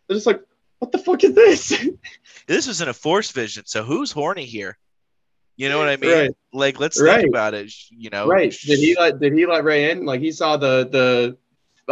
[0.09, 0.41] was just like,
[0.79, 1.87] what the fuck is this?
[2.49, 3.65] This was in a force vision.
[3.67, 4.77] So who's horny here?
[5.57, 6.11] You know what I mean?
[6.11, 6.31] Right.
[6.53, 7.21] Like, let's Right.
[7.21, 7.73] think about it.
[7.91, 8.51] You know, right?
[8.51, 10.05] Did he let Did he let Rey in?
[10.05, 11.37] Like he saw the the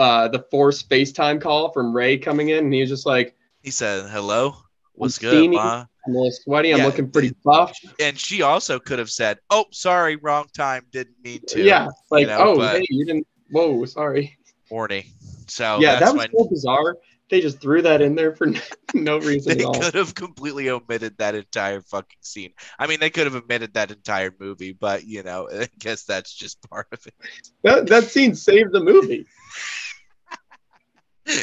[0.00, 3.70] uh the force FaceTime call from Rey coming in, and he was just like, He
[3.70, 4.56] said, "Hello,
[4.92, 6.73] what's I'm good, ma?" I'm a little sweaty.
[6.73, 7.77] I'm Yeah, looking pretty buff.
[7.99, 10.87] And she also could have said, "Oh, sorry, wrong time.
[10.93, 13.27] Didn't mean to." Yeah, like know, oh hey, you didn't.
[13.51, 14.37] Whoa, sorry.
[14.69, 15.13] horny.
[15.49, 16.39] So yeah, that's that was my.
[16.39, 16.97] so bizarre.
[17.29, 18.53] They just threw that in there for
[18.95, 19.81] no, reason They at all.
[19.81, 22.53] could have completely omitted that entire fucking scene.
[22.79, 26.33] I mean, they could have omitted that entire movie, but you know, I guess that's
[26.33, 27.15] just part of it.
[27.63, 29.27] That, that scene saved the movie.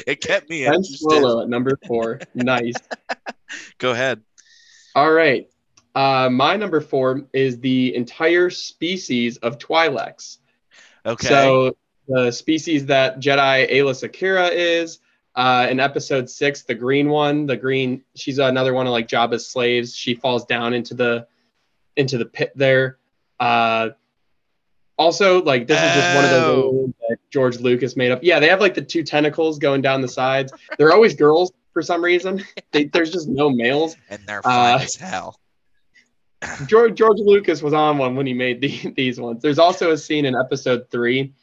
[0.06, 1.08] It kept me Ben interested.
[1.08, 2.20] Swolo at number four.
[2.34, 2.74] nice.
[3.78, 4.22] Go ahead.
[4.97, 5.47] All right.
[5.93, 10.39] Uh, my number four is the entire species of Twi'leks.
[11.05, 11.27] Okay.
[11.27, 14.97] So the species that Jedi Aayla Sakura is
[15.36, 19.47] uh, in episode six, the green one, the green, she's another one of like Jabba's
[19.47, 19.95] slaves.
[19.95, 21.27] She falls down into the
[21.95, 22.97] into the pit there.
[23.39, 23.89] Uh,
[24.97, 26.93] also, like this is just one of those Oh.
[27.07, 28.23] that George Lucas made up.
[28.23, 30.51] Yeah, they have like the two tentacles going down the sides.
[30.79, 32.43] They're always girls for some reason.
[32.71, 33.95] They, there's just no males.
[34.09, 35.39] and they're fine uh, as hell.
[36.65, 39.41] George George Lucas was on one when he made the, these ones.
[39.43, 41.33] There's also a scene in episode three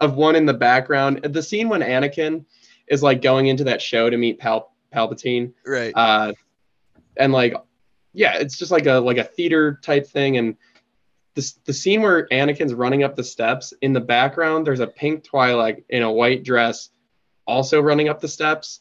[0.00, 1.22] of one in the background.
[1.22, 2.44] The scene when Anakin
[2.86, 5.92] is like going into that show to meet Pal Palpatine, Right.
[5.94, 6.32] uh,
[7.16, 7.54] and like,
[8.12, 10.36] yeah, it's just like a like a theater type thing.
[10.36, 10.56] And
[11.34, 15.24] the the scene where Anakin's running up the steps in the background, there's a pink
[15.24, 16.90] Twi'lek in a white dress,
[17.46, 18.80] also running up the steps,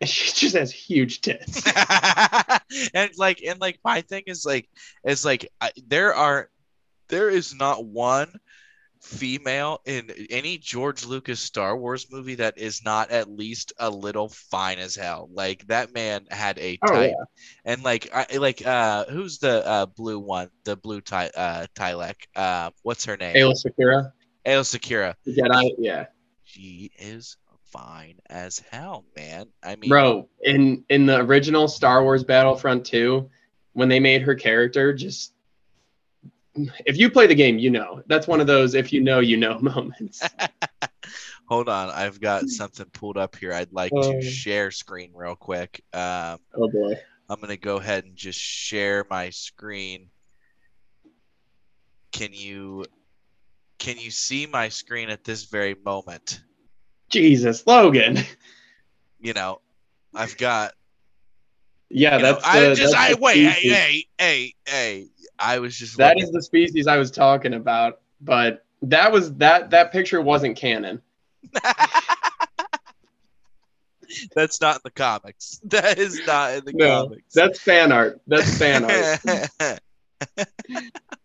[0.00, 1.62] and she just has huge tits.
[2.94, 4.68] and like and like my thing is like
[5.04, 6.48] is like I, there are
[7.08, 8.32] there is not one
[9.02, 14.28] female in any George Lucas Star Wars movie that is not at least a little
[14.28, 15.28] fine as hell.
[15.32, 17.24] Like that man had a Oh, type, yeah.
[17.64, 22.14] and like I like uh who's the uh blue one, the blue ty uh Twi'lek,
[22.36, 23.34] uh what's her name?
[23.34, 24.12] Aayla Sakura,
[24.46, 25.14] Secura.
[25.24, 26.06] the Jedi, yeah.
[26.44, 27.36] She is
[27.72, 29.46] fine as hell, man.
[29.62, 33.28] I mean, Bro, in in the original Star Wars Battlefront 2,
[33.72, 35.32] when they made her character, just
[36.54, 38.02] if you play the game, you know.
[38.06, 40.22] That's one of those if you know, you know moments.
[41.48, 43.52] Hold on, I've got something pulled up here.
[43.52, 44.12] I'd like Oh.
[44.12, 45.82] to share screen real quick.
[45.92, 46.94] Um, oh boy.
[47.28, 50.08] I'm gonna go ahead and just share my screen.
[52.12, 52.84] Can you
[53.78, 56.42] can you see my screen at this very moment?
[57.12, 58.18] Jesus, Logan.
[59.20, 59.60] You know,
[60.14, 60.72] I've got.
[61.90, 65.08] Yeah, you know, that's I just that's I the wait, hey, hey, hey, hey.
[65.38, 69.32] I was just That looking- is the species I was talking about, but that was
[69.34, 71.00] that that picture wasn't canon.
[74.34, 75.60] That's not in the comics.
[75.70, 77.32] That is not in the No, comics.
[77.34, 78.20] That's fan art.
[78.26, 79.80] That's fan art.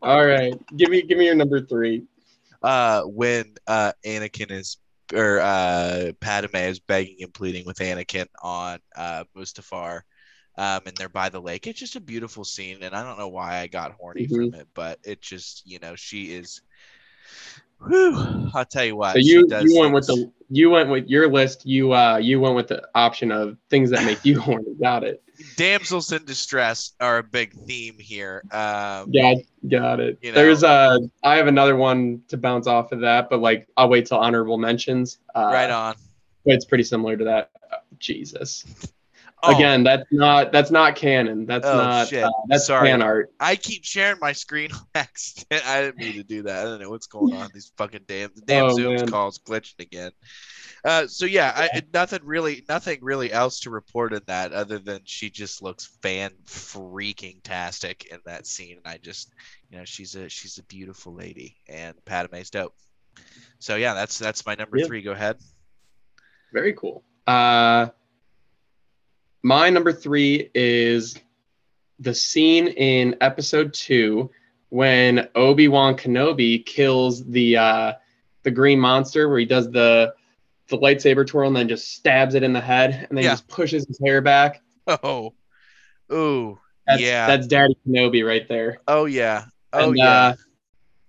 [0.02, 0.54] All right.
[0.78, 2.04] Give me give me your number 3.
[2.62, 4.78] uh, when uh, Anakin is
[5.13, 10.02] or uh, Padme is begging and pleading with Anakin on uh, Mustafar,
[10.58, 11.67] um, and they're by the lake.
[11.67, 14.52] It's just a beautiful scene, and I don't know why I got horny Mhm.
[14.52, 16.62] from it, but it just you know she is.
[17.88, 19.13] Whew, I'll tell you what.
[19.15, 21.65] So she you you went with the you went with your list.
[21.65, 24.73] You uh you went with the option of things that make you horny.
[24.81, 25.21] Got it.
[25.55, 28.41] damsels in distress are a big theme here.
[28.51, 29.38] Um, Got
[29.69, 30.19] got it.
[30.21, 33.67] You know- There's uh I have another one to bounce off of that, but like
[33.77, 35.19] I'll wait till honorable mentions.
[35.36, 35.95] Uh, right on.
[36.45, 37.51] But it's pretty similar to that.
[37.71, 38.63] Uh, Jesus.
[39.43, 41.45] Oh, Again, that's not that's not canon.
[41.45, 42.23] That's Oh, not shit.
[42.23, 42.89] uh, that's Sorry.
[42.89, 43.32] fan art.
[43.39, 45.62] I keep sharing my screen on accident.
[45.67, 46.60] I didn't mean to do that.
[46.60, 47.50] I don't know what's going on.
[47.54, 49.12] These fucking damn the damn Oh, Zoom's man.
[49.12, 50.12] calls glitching again.
[50.84, 55.02] Uh, so yeah, I, nothing really, nothing really else to report in that other than
[55.04, 59.32] she just looks fan freaking tastic in that scene, and I just,
[59.69, 62.73] you know, she's a she's a beautiful lady, and Padme's dope.
[63.60, 64.86] So yeah, that's that's my number Yeah.
[64.88, 65.02] three.
[65.04, 65.38] Go ahead.
[66.54, 67.04] Very cool.
[67.28, 67.88] Uh
[69.47, 71.17] my number three is
[71.99, 74.29] the scene in episode two
[74.69, 77.93] when Obi-Wan Kenobi kills the uh
[78.43, 80.13] the green monster where he does the
[80.67, 83.31] the lightsaber twirl and then just stabs it in the head and then Yeah.
[83.31, 84.62] just pushes his hair back.
[84.85, 85.33] Oh,
[86.12, 87.27] ooh, That's, Yeah.
[87.27, 88.79] that's Daddy Kenobi right there.
[88.85, 90.10] oh yeah, oh And, yeah.
[90.10, 90.35] uh,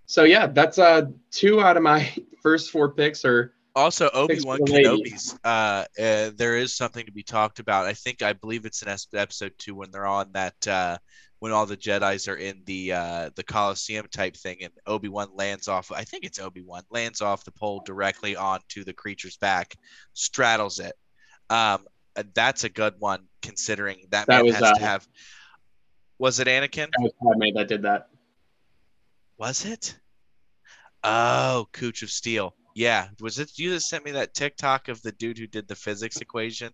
[0.07, 2.09] so yeah, that's uh two out of my
[2.43, 4.59] first four picks are Also, Obi-Wan.
[4.59, 5.39] Kenobi's.
[5.45, 7.87] Uh, uh, there is something to be talked about.
[7.87, 10.99] I think I believe it's in episode two when they're on that uh,
[11.39, 15.29] when all the Jedi's are in the uh, the Coliseum type thing, and Obi Wan
[15.33, 15.93] lands off.
[15.93, 19.77] I think it's Obi Wan lands off the pole directly onto the creature's back,
[20.13, 20.95] straddles it.
[21.49, 25.09] Um, uh, that's a good one considering that, That man was, has uh, to have.
[26.19, 26.89] Was it Anakin?
[26.91, 28.09] That was Padme that did that.
[29.39, 29.97] Was it?
[31.05, 32.57] Oh, Cooch of Steel.
[32.79, 33.09] Yeah.
[33.21, 36.19] Was it you that sent me that TikTok of the dude who did the physics
[36.19, 36.73] equation?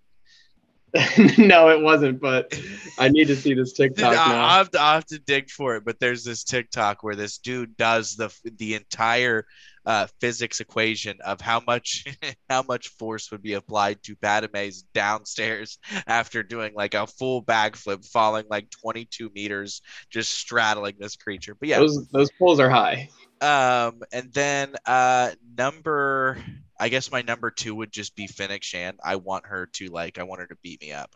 [1.39, 2.61] no, it wasn't, but
[2.99, 4.45] I need to see this TikTok I, now.
[4.45, 7.39] I'll, have to, I'll have to dig for it, but there's this TikTok where this
[7.39, 9.47] dude does the the entire
[9.87, 12.05] uh, physics equation of how much
[12.51, 18.07] how much force would be applied to Padme's downstairs after doing like a full backflip,
[18.07, 19.81] falling like 22 meters,
[20.11, 21.57] just straddling this creature.
[21.59, 23.09] But yeah, Those those poles are high.
[23.45, 26.39] Um, and then uh, number,
[26.81, 28.99] I guess my number two would just be Fennec Shand.
[29.05, 31.15] I want her to like, I want her to beat me up.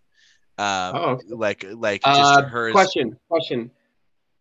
[0.59, 2.71] Um, Oh, like, like just Uh, her.
[2.73, 3.71] question, question.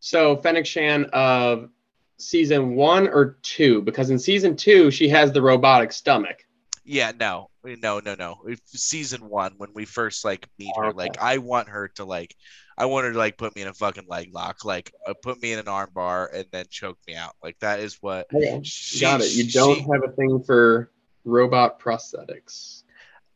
[0.01, 1.69] So Fennec Shand of
[2.17, 3.81] season one or two?
[3.83, 6.45] Because in season two she has the robotic stomach.
[6.83, 8.35] Yeah, no, no, no, no.
[8.65, 10.97] Season one, when we first like meet her, Okay.
[10.97, 12.35] like I want her to like,
[12.77, 15.41] I want her to like put me in a fucking leg lock, like uh, put
[15.41, 17.33] me in an arm bar and then choke me out.
[17.43, 18.27] Like that is what.
[18.33, 19.33] Okay, She, got it.
[19.33, 20.91] You don't she- have a thing for
[21.25, 22.83] robot prosthetics.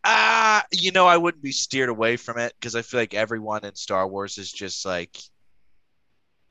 [0.04, 3.64] Ah, you know, I wouldn't be steered away from it because I feel like everyone
[3.66, 5.16] in Star Wars is just like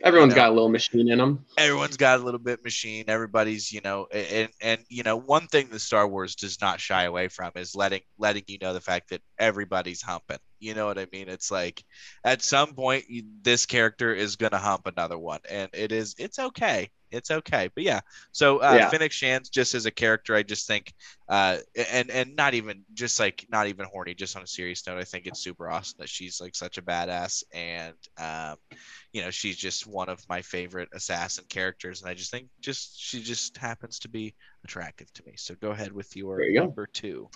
[0.03, 0.37] Everyone's know.
[0.37, 1.45] got a little machine in them.
[1.59, 3.05] everyone's got a little bit machine.
[3.09, 7.05] Everybody's, you know, and and you know, one thing that Star Wars does not shy
[7.05, 10.39] away from is letting letting you know the fact that everybody's humping.
[10.61, 11.29] You know what I mean?
[11.29, 11.83] It's like
[12.25, 16.39] at some point you- this character is gonna hump another one, and it is it's
[16.39, 16.91] okay.
[17.11, 17.71] It's okay.
[17.75, 18.01] But yeah,
[18.31, 18.89] so uh, Yeah.
[18.89, 20.93] Fennec Shand's just as a character, I just think,
[21.29, 21.59] uh,
[21.91, 24.15] and and not even just like not even horny.
[24.15, 26.83] Just on a serious note, I think it's super awesome that she's like such a
[26.83, 28.57] badass, and um,
[29.13, 32.99] you know she's just one of my favorite assassin characters and i just think just
[33.01, 34.35] she just happens to be
[34.65, 36.65] attractive to me so go ahead with your you go.
[36.67, 37.29] number two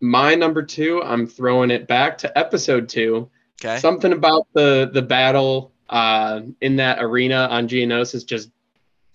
[0.00, 3.30] My number two, I'm throwing it back to episode two.
[3.62, 8.50] okay Something about the the battle uh, in that arena on Geonosis just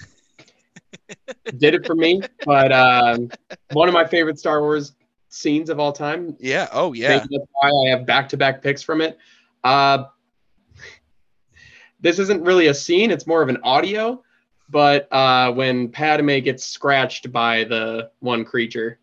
[1.57, 2.21] did it for me.
[2.45, 3.29] But um,
[3.71, 4.93] one of my favorite Star Wars
[5.29, 6.36] scenes of all time.
[6.39, 9.17] yeah oh yeah Maybe that's why I have back to back picks from it.
[9.63, 10.05] Uh,
[12.01, 14.21] this isn't really a scene; it's more of an audio.
[14.69, 18.99] But uh, when Padme gets scratched by the one creature,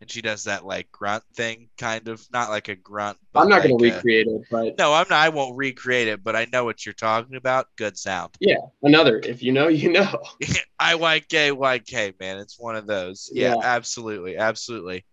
[0.00, 3.48] and she does that like grunt thing kind of not like a grunt but I'm
[3.48, 6.22] not going like to a- recreate it, but no i'm not i won't recreate it
[6.24, 9.18] but i know what you're talking about good sound yeah, another.
[9.22, 10.22] If you know, you know.
[10.80, 13.60] iyk yk man it's one of those yeah, Yeah.
[13.62, 15.04] absolutely absolutely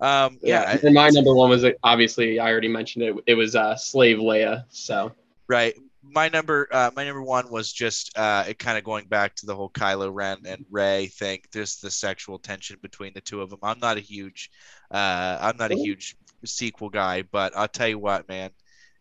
[0.00, 3.16] um yeah, and my number one was obviously I already mentioned it.
[3.26, 4.64] It was uh, Slave Leia.
[4.68, 5.12] So
[5.48, 5.74] Right.
[6.02, 9.46] My number, uh, my number one was just uh, it kind of going back to
[9.46, 11.40] the whole Kylo Ren and Rey thing.
[11.52, 13.58] There's the sexual tension between the two of them.
[13.62, 14.50] I'm not a huge,
[14.92, 18.50] uh, I'm not a huge sequel guy, but I'll tell you what, man,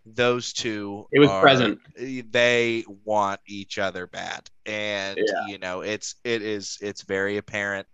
[0.06, 1.06] those two.
[1.12, 1.80] It was are- present.
[1.96, 5.48] They want each other bad, and Yeah.
[5.48, 7.88] you know, it's it is it's very apparent.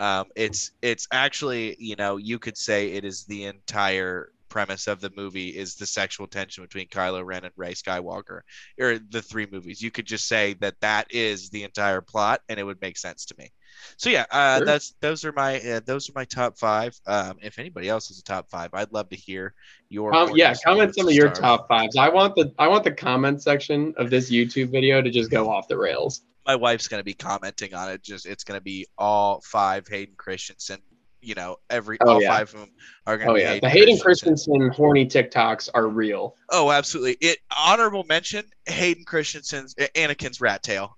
[0.00, 5.00] Um, it's it's actually you know you could say it is the entire premise of
[5.00, 8.40] the movie is the sexual tension between Kylo Ren and Rey Skywalker,
[8.80, 9.80] or the three movies.
[9.82, 13.26] You could just say that that is the entire plot, and it would make sense
[13.26, 13.50] to me.
[13.96, 14.66] So yeah, uh, Sure.
[14.66, 16.98] that's those are my uh, those are my top five.
[17.06, 19.54] Um, if anybody else has a top five, I'd love to hear
[19.88, 20.10] your.
[20.26, 21.96] horny yeah, comment some of your top fives.
[21.96, 25.50] I want the I want the comment section of this YouTube video to just go
[25.50, 26.22] off the rails.
[26.46, 28.02] my wife's going to be commenting on it.
[28.02, 30.78] Just it's going to be all five Hayden Christensen.
[31.20, 32.28] You know, every Oh, all yeah.
[32.36, 32.70] five of them
[33.06, 34.52] are going to Oh be yeah, Hayden the Hayden Christensen.
[34.58, 36.36] Christensen horny TikToks are real.
[36.50, 37.16] Oh, absolutely.
[37.20, 40.96] It honorable mention Hayden Christensen's Anakin's rat tail.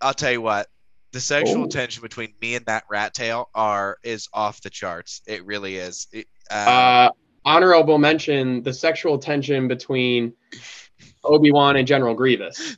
[0.00, 0.66] I'll tell you what,
[1.12, 1.68] the sexual Oh.
[1.68, 5.22] tension between me and that rat tail are is off the charts.
[5.26, 6.08] It really is.
[6.12, 7.10] It, uh, Uh,
[7.44, 10.32] honorable mention: the sexual tension between
[11.24, 12.76] Obi Wan and General Grievous.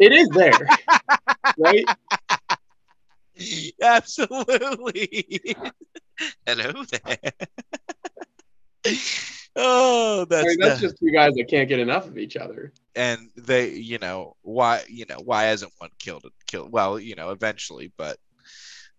[0.00, 0.52] It is there,
[1.58, 1.84] right?
[3.82, 5.56] Absolutely.
[6.46, 7.18] Hello there.
[9.56, 12.36] oh, I that's, mean, that's the- just two guys that can't get enough of each
[12.36, 12.72] other.
[12.94, 16.70] and they, you know, why, you know, why hasn't one killed killed?
[16.72, 18.16] Well, you know, eventually, but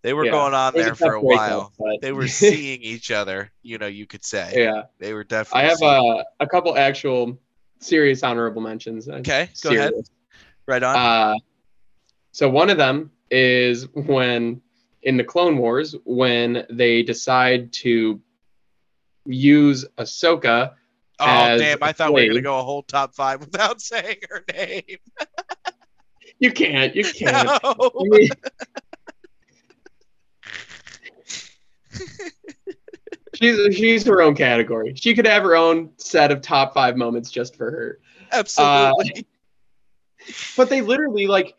[0.02, 0.32] they were Yeah.
[0.32, 1.74] going on There's there for a tough breakup, while.
[1.78, 3.52] but- They were seeing each other.
[3.62, 5.62] You know, you could say yeah, they were definitely.
[5.62, 7.40] I have seeing- uh, a couple actual
[7.80, 9.08] serious honorable mentions.
[9.10, 9.94] Okay, go ahead.
[10.66, 10.96] right on.
[10.96, 11.36] Uh,
[12.32, 14.62] so one of them is when
[15.02, 18.22] in the Clone Wars when they decide to
[19.26, 20.74] use Ahsoka.
[21.20, 21.82] Oh damn!
[21.82, 24.98] I thought we were gonna go a whole top five without saying her name.
[26.40, 26.96] You can't.
[26.96, 27.48] You can't.
[27.48, 27.60] No.
[27.64, 28.30] I mean-
[33.36, 34.94] she's she's her own category.
[34.96, 38.00] She could have her own set of top five moments just for her.
[38.32, 39.26] Absolutely.
[40.28, 41.56] Uh, but they literally like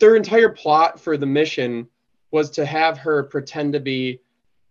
[0.00, 1.86] their entire plot for the mission
[2.30, 4.20] was to have her pretend to be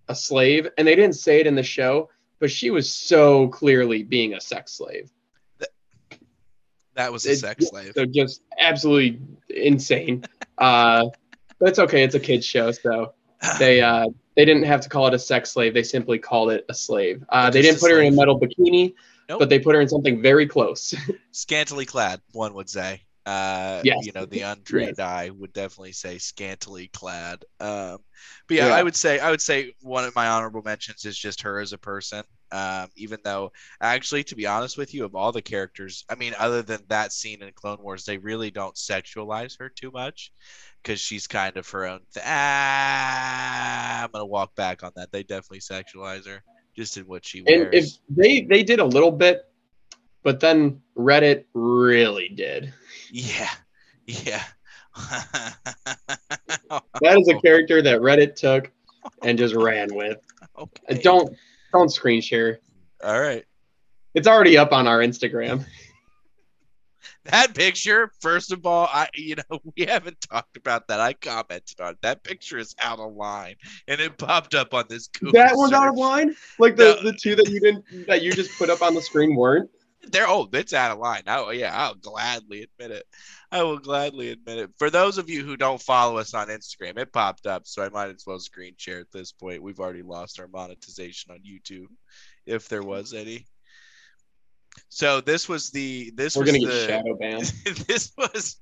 [0.08, 2.10] a slave, and they didn't say it in the show,
[2.40, 5.12] but she was so clearly being a sex slave.
[6.96, 7.94] that was a sex slave.
[7.96, 10.26] So just absolutely insane.
[10.58, 11.06] uh,
[11.60, 12.04] but it's okay.
[12.04, 13.14] It's a kids show, so
[13.60, 15.74] they uh, they didn't have to call it a sex slave.
[15.74, 17.24] They simply called it a slave.
[17.30, 18.96] Uh, they didn't put her in a metal bikini,
[19.28, 19.40] Nope.
[19.40, 20.96] but they put her in something very close.
[21.32, 23.02] Scantily clad, one would say.
[23.30, 24.06] Uh, Yes.
[24.06, 25.00] you know, the untrained Yes.
[25.00, 27.46] eye would definitely say scantily clad.
[27.60, 28.00] Um,
[28.48, 28.76] but yeah, Yeah.
[28.76, 31.74] I would say I would say one of my honorable mentions is just her as
[31.74, 32.24] a person.
[32.52, 36.34] Um, even though, actually, to be honest with you, of all the characters, I mean,
[36.40, 40.32] other than that scene in Clone Wars, they really don't sexualize her too much
[40.82, 42.00] because she's kind of her own.
[42.14, 45.12] Th- ah, I'm gonna walk back on that.
[45.12, 46.44] They definitely sexualize her
[46.76, 47.66] just in what she wears.
[47.66, 49.44] and if they they did a little bit,
[50.24, 52.74] but then Reddit really did.
[53.12, 53.50] Yeah,
[54.06, 54.44] yeah.
[57.02, 58.72] That is a character that Reddit took
[59.24, 60.18] and just ran with.
[60.58, 61.00] Okay.
[61.02, 61.36] Don't
[61.74, 62.60] don't screen share.
[63.04, 63.46] All right.
[64.14, 65.66] It's already up on our Instagram.
[67.26, 71.00] That picture, first of all, I you know we haven't talked about that.
[71.00, 72.02] I commented on it.
[72.02, 73.56] that picture is out of line,
[73.88, 75.34] and it popped up on this Google.
[75.34, 76.36] That one's out of line.
[76.60, 77.12] Like the, No.
[77.12, 79.70] the two that you didn't that you just put up on the screen weren't.
[80.08, 81.24] They're oh, it's out of line.
[81.28, 83.06] Oh yeah, I'll gladly admit it.
[83.52, 84.72] I will gladly admit it.
[84.78, 87.90] For those of you who don't follow us on Instagram, it popped up, so I
[87.90, 89.62] might as well screen share at this point.
[89.62, 91.88] We've already lost our monetization on YouTube,
[92.46, 93.46] if there was any.
[94.88, 97.54] So this was the this We're was gonna get shadow banned.
[97.88, 98.58] this was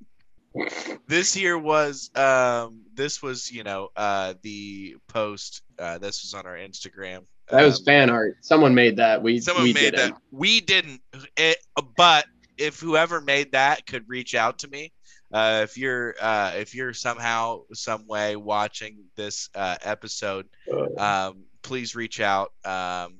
[1.08, 6.46] this here was um this was you know uh the post uh this was on
[6.46, 8.38] our instagram That was Um, fan art.
[8.42, 9.22] Someone made that.
[9.24, 10.12] We someone we made didn't.
[10.14, 11.02] that we didn't
[11.38, 11.58] it,
[11.96, 12.26] but
[12.58, 14.92] if whoever made that could reach out to me
[15.34, 21.44] uh if you're uh if you're somehow some way watching this uh episode Uh, um
[21.62, 23.18] please reach out um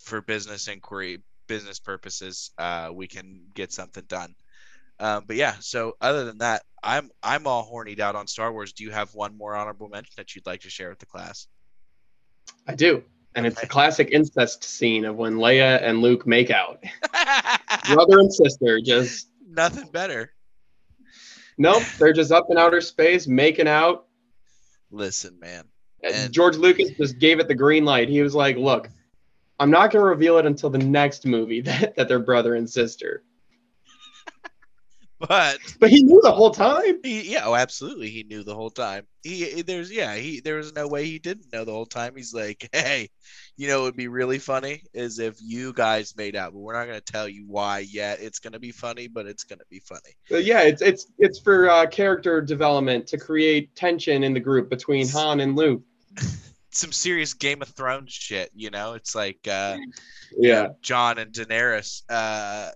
[0.00, 4.34] for business inquiry business purposes uh we can get something done
[5.00, 8.72] um but yeah so other than that i'm i'm all hornied out on star wars
[8.72, 11.46] do you have one more honorable mention that you'd like to share with the class
[12.66, 13.04] I do.
[13.34, 16.82] And it's the classic incest scene of when Leia and Luke make out.
[17.92, 20.32] Brother and sister just nothing better
[21.58, 24.06] nope, they're just up in outer space making out.
[24.90, 25.64] listen man
[26.02, 28.08] And George Lucas just gave it the green light.
[28.08, 28.88] He was like, "Look,
[29.58, 32.68] I'm not going to reveal it until the next movie that, that they're brother and
[32.68, 33.22] sister."
[35.28, 36.98] But But he knew the whole time.
[37.02, 39.06] he, yeah oh absolutely he knew the whole time.
[39.22, 42.16] He there's yeah he there was no way he didn't know the whole time.
[42.16, 43.08] He's like hey
[43.56, 46.74] you know it would be really funny is if you guys made out but we're
[46.74, 48.20] not going to tell you why yet.
[48.20, 50.14] It's going to be funny but it's going to be funny.
[50.28, 54.70] But yeah, it's it's it's for uh, character development to create tension in the group
[54.70, 55.82] between Han and Luke.
[56.72, 58.94] some serious game of thrones shit you know?
[58.94, 59.76] It's like uh
[60.36, 62.70] Yeah, jon and daenerys uh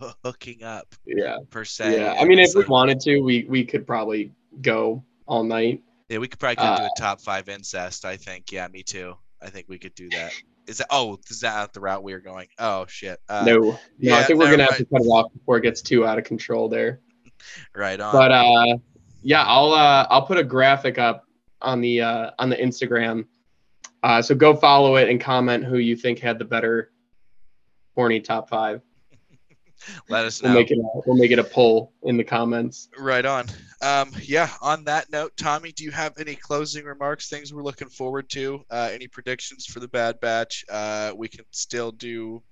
[0.24, 2.14] hooking up yeah, per se yeah.
[2.20, 5.82] I mean, if we like- wanted to, we we could probably go all night.
[6.08, 8.82] yeah we could probably could do uh, a top five incest i think yeah me
[8.82, 10.32] too i think we could do that
[10.66, 13.78] is that oh is that not the route we are going oh shit uh, no,
[13.98, 14.14] no.
[14.14, 16.24] I think we're gonna have to cut it off before it gets too out of
[16.24, 17.00] control there.
[17.74, 18.78] right on But uh,
[19.22, 21.24] yeah, I'll uh, I'll put a graphic up
[21.60, 23.26] on the uh, on the Instagram.
[24.02, 26.92] Uh, so go follow it and comment who you think had the better
[27.96, 28.82] horny top five.
[30.08, 32.88] let us We'll know make it a, we'll make it a poll in the comments.
[32.98, 33.46] right on
[33.82, 37.88] um yeah on that note tommy do you have any closing remarks things we're looking
[37.88, 42.42] forward to uh any predictions for the bad batch uh we can still do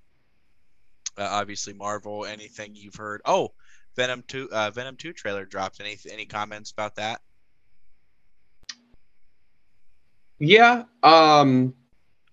[1.17, 3.51] uh, obviously marvel anything you've heard oh
[3.95, 7.21] venom 2 uh venom 2 trailer dropped any any comments about that
[10.39, 10.83] Yeah.
[11.01, 11.73] Um.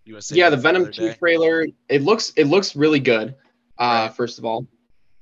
[0.04, 1.14] you want to Yeah, the Venom Two day?
[1.18, 1.66] trailer.
[1.88, 3.36] It looks it looks really good.
[3.78, 4.14] Uh, Right.
[4.16, 4.66] first of all,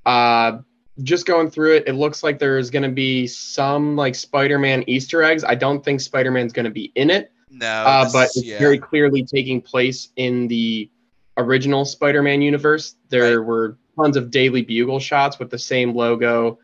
[0.06, 0.58] uh,
[1.02, 5.22] just going through it, it looks like there's going to be some like Spider-Man Easter
[5.22, 5.44] eggs.
[5.44, 7.32] I don't think Spider-Man's going to be in it.
[7.50, 8.58] no uh, but it's yeah.
[8.58, 10.90] very clearly taking place in the
[11.36, 12.96] original Spider-Man universe.
[13.08, 13.46] There Right.
[13.46, 16.58] were tons of Daily Bugle shots with the same logo,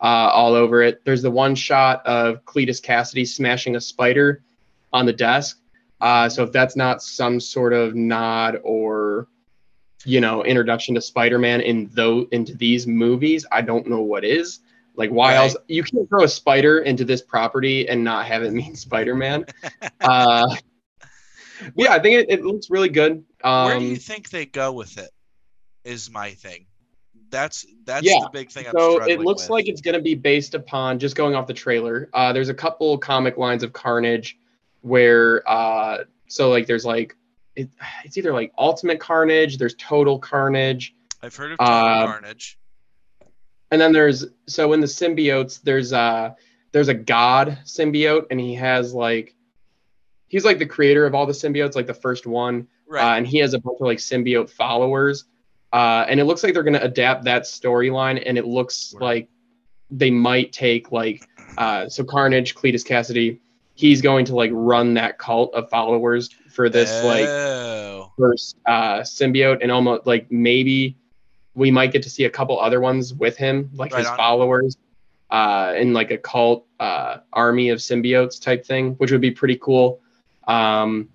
[0.00, 1.04] uh, all over it.
[1.04, 4.42] There's the one shot of Cletus Kasady smashing a spider
[4.92, 5.58] on the desk.
[6.00, 9.28] Uh, so if that's not some sort of nod or
[10.04, 14.60] you know introduction to Spider-Man in though into these movies, I don't know what is.
[14.96, 15.36] Like why Right.
[15.36, 19.46] else you can't throw a spider into this property and not have it mean Spider-Man.
[20.00, 20.56] uh,
[21.76, 23.24] yeah, I think it, it looks really good.
[23.44, 25.10] Um, Where do you think they go with it?
[25.84, 26.66] Is my thing.
[27.30, 28.66] That's that's Yeah, the big thing.
[28.66, 29.50] I'm so it looks with.
[29.50, 32.10] like it's going to be based upon just going off the trailer.
[32.12, 34.36] Uh, there's a couple comic lines of Carnage
[34.82, 37.16] where uh, so like there's like
[37.60, 37.68] it,
[38.04, 42.58] it's either like Ultimate Carnage, there's Total Carnage, I've heard of Total uh, Carnage.
[43.70, 46.30] and then there's so in the symbiotes there's uh
[46.72, 49.34] there's a god symbiote and he has like
[50.28, 53.02] he's like the creator of all the symbiotes like the first one Right.
[53.04, 55.24] uh, and he has a bunch of like symbiote followers
[55.72, 59.02] uh, and it looks like they're going to adapt that storyline and it looks Word.
[59.02, 59.28] like
[59.92, 61.22] they might take like
[61.58, 63.38] uh, so carnage cletus kasady
[63.80, 68.12] he's going to like run that cult of followers for this like oh.
[68.18, 70.98] first uh, symbiote and almost like maybe
[71.54, 74.16] we might get to see a couple other ones with him like Right his on.
[74.18, 74.76] followers
[75.30, 79.56] uh, in like a cult uh, army of symbiotes type thing which would be pretty
[79.56, 80.00] cool
[80.46, 81.08] um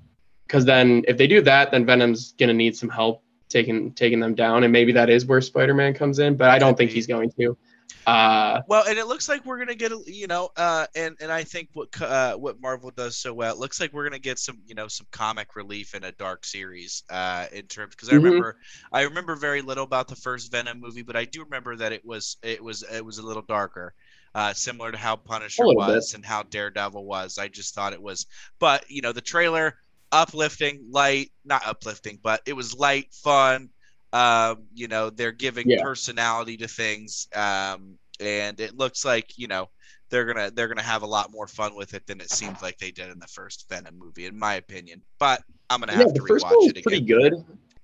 [0.47, 4.33] because then if they do that then venom's gonna need some help taking taking them
[4.33, 7.29] down and maybe that is where spider-man comes in but i don't think he's going
[7.31, 7.57] to
[8.05, 11.31] uh Well, and it looks like we're gonna get, a you know, uh, and and
[11.31, 14.39] I think what uh, what Marvel does so well, it looks like we're gonna get
[14.39, 18.13] some, you know, some comic relief in a dark series, uh, in terms because I
[18.13, 18.15] Mhm.
[18.15, 18.57] remember,
[18.91, 22.03] I remember very little about the first Venom movie, but I do remember that it
[22.03, 23.93] was it was it was a little darker,
[24.33, 26.03] uh, similar to how Punisher little bit.
[26.03, 27.37] was and how Daredevil was.
[27.37, 28.25] I just thought it was,
[28.59, 29.77] but you know, the trailer
[30.11, 33.69] uplifting, light, not uplifting, but it was light, fun.
[34.13, 35.81] Um, you know, they're giving Yeah.
[35.83, 37.27] personality to things.
[37.35, 39.69] Um, and it looks like, you know,
[40.09, 42.77] they're gonna they're gonna have a lot more fun with it than it seems like
[42.77, 45.01] they did in the first Venom movie, in my opinion.
[45.19, 47.33] But I'm gonna have to first one rewatch was it pretty good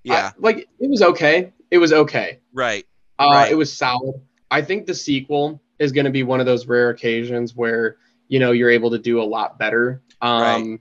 [0.04, 2.86] Yeah, I- like it was okay it was okay right.
[3.20, 3.52] Uh, Right.
[3.52, 4.22] It was solid.
[4.52, 7.98] I think the sequel is going to be one of those rare occasions where
[8.30, 10.02] you know you're able to do a lot better.
[10.22, 10.80] Um,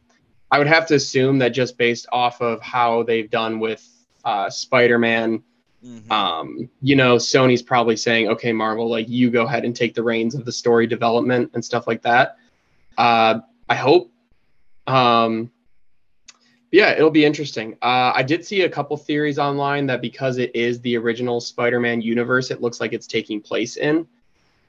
[0.50, 3.86] I would have to assume that just based off of how they've done with
[4.24, 5.42] uh, Spider-Man,
[5.84, 6.10] Mhm.
[6.10, 10.02] um, you know, Sony's probably saying, "Okay, Marvel, like you go ahead and take the
[10.02, 12.36] reins of the story development and stuff like that."
[12.98, 14.12] Uh, I hope.
[14.86, 15.50] Um,
[16.72, 17.74] yeah, it'll be interesting.
[17.82, 22.00] Uh, I did see a couple theories online that because it is the original Spider-Man
[22.00, 24.06] universe, it looks like it's taking place in.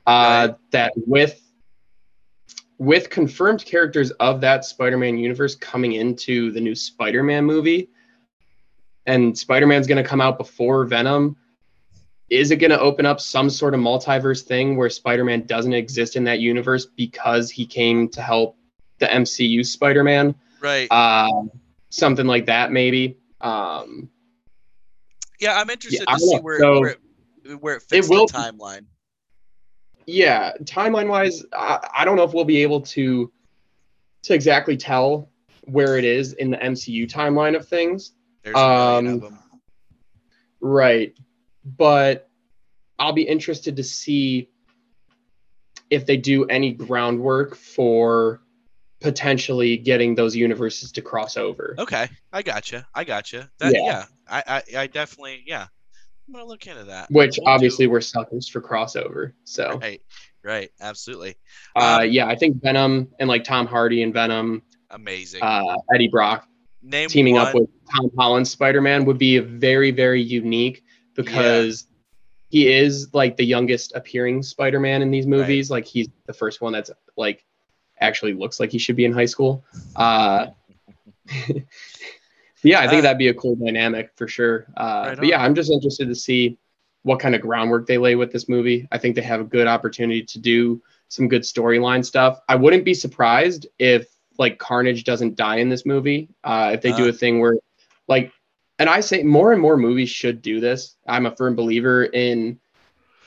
[0.08, 0.56] Uh, Right.
[0.72, 1.42] That with
[2.80, 7.90] with confirmed characters of that Spider-Man universe coming into the new Spider-Man movie,
[9.12, 11.36] and Spider-Man's going to come out before Venom.
[12.30, 16.16] Is it going to open up some sort of multiverse thing where Spider-Man doesn't exist
[16.16, 18.56] in that universe because he came to help
[19.00, 20.34] the MCU Spider-Man?
[20.62, 20.88] Right.
[20.90, 21.44] Uh,
[21.90, 23.18] something like that, maybe.
[23.42, 24.10] Um,
[25.42, 26.96] yeah, I'm interested I to see where So, where
[27.44, 28.86] it, where it fits will- the timeline.
[30.06, 33.30] yeah, timeline wise, I, I don't know if we'll be able to
[34.24, 35.30] to exactly tell
[35.64, 38.14] where it is in the MCU timeline of things.
[38.44, 39.40] There's a Um, of them.
[40.60, 41.14] Right.
[41.66, 42.30] But
[43.00, 44.50] I'll be interested to see
[45.90, 48.42] if they do any groundwork for
[49.00, 51.76] potentially getting those universes to cross over.
[51.78, 52.88] Okay, I gotcha.
[52.94, 53.50] I gotcha.
[53.60, 54.06] That yeah, Yeah.
[54.30, 55.68] I, I I definitely yeah.
[56.28, 57.10] I'm gonna look into that.
[57.12, 59.34] Which We'll do- obviously we're suckers for crossover.
[59.44, 60.02] So right,
[60.44, 61.36] right, absolutely
[61.76, 64.62] uh, Um, yeah, I think Venom and like Tom Hardy and Venom,
[64.92, 65.42] amazing.
[65.44, 66.48] uh, Eddie Brock
[66.84, 70.84] Name teaming one, up with Tom Holland's Spider-Man would be very, very unique
[71.16, 71.86] because
[72.50, 75.70] he is like the youngest appearing Spider-Man in these movies.
[75.70, 77.46] Like he's the first one that's like
[78.00, 79.64] actually looks like he should be in high school.
[79.96, 80.48] Uh,
[82.64, 84.66] yeah, I think Uh, that'd be a cool dynamic for sure.
[84.76, 85.42] Uh, Right but yeah.
[85.42, 86.58] I'm just interested to see
[87.04, 88.88] what kind of groundwork they lay with this movie.
[88.92, 92.40] I think they have a good opportunity to do some good storyline stuff.
[92.48, 94.08] I wouldn't be surprised if
[94.42, 96.28] like Carnage doesn't die in this movie.
[96.44, 97.10] Uh, if they do Uh.
[97.10, 97.56] a thing where
[98.08, 98.32] like,
[98.80, 100.96] and I say more and more movies should do this.
[101.08, 102.60] I'm a firm believer in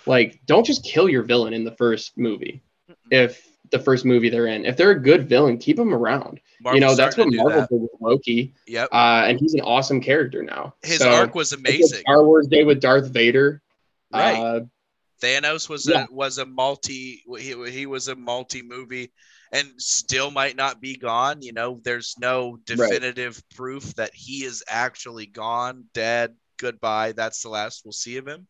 [0.06, 2.60] like, don't just kill your villain in the first movie.
[3.10, 6.40] If the first movie they're in, if they're a good villain, keep them around.
[6.72, 7.70] you know, that's what do Marvel that.
[7.70, 8.52] did with Loki.
[8.66, 10.74] Yep, Uh, and he's an awesome character now.
[10.82, 12.00] his So, arc was amazing.
[12.00, 13.62] Star Wars Day with Darth Vader.
[14.12, 14.36] Right.
[14.38, 14.60] Uh,
[15.22, 16.06] Thanos was Yeah.
[16.10, 19.12] a was a multi he, he was a multi movie
[19.54, 21.40] and still might not be gone.
[21.40, 27.12] You know, there's no definitive proof that he is actually gone, dead, goodbye.
[27.12, 28.48] That's the last we'll see of him.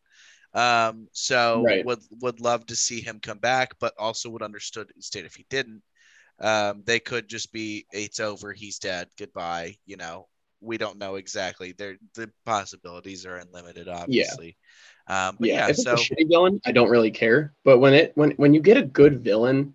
[0.54, 1.84] Um, so Right.
[1.84, 5.44] would would love to see him come back, but also would understood state if he
[5.50, 5.82] didn't.
[6.40, 9.76] Um, they could just be it's over, he's dead, goodbye.
[9.86, 10.28] You know,
[10.60, 11.72] we don't know exactly.
[11.76, 14.56] There the possibilities are unlimited, obviously.
[15.06, 17.52] Um, but yeah, yeah, if it's so a shitty villain, I don't really care.
[17.64, 19.74] But when it when when you get a good villain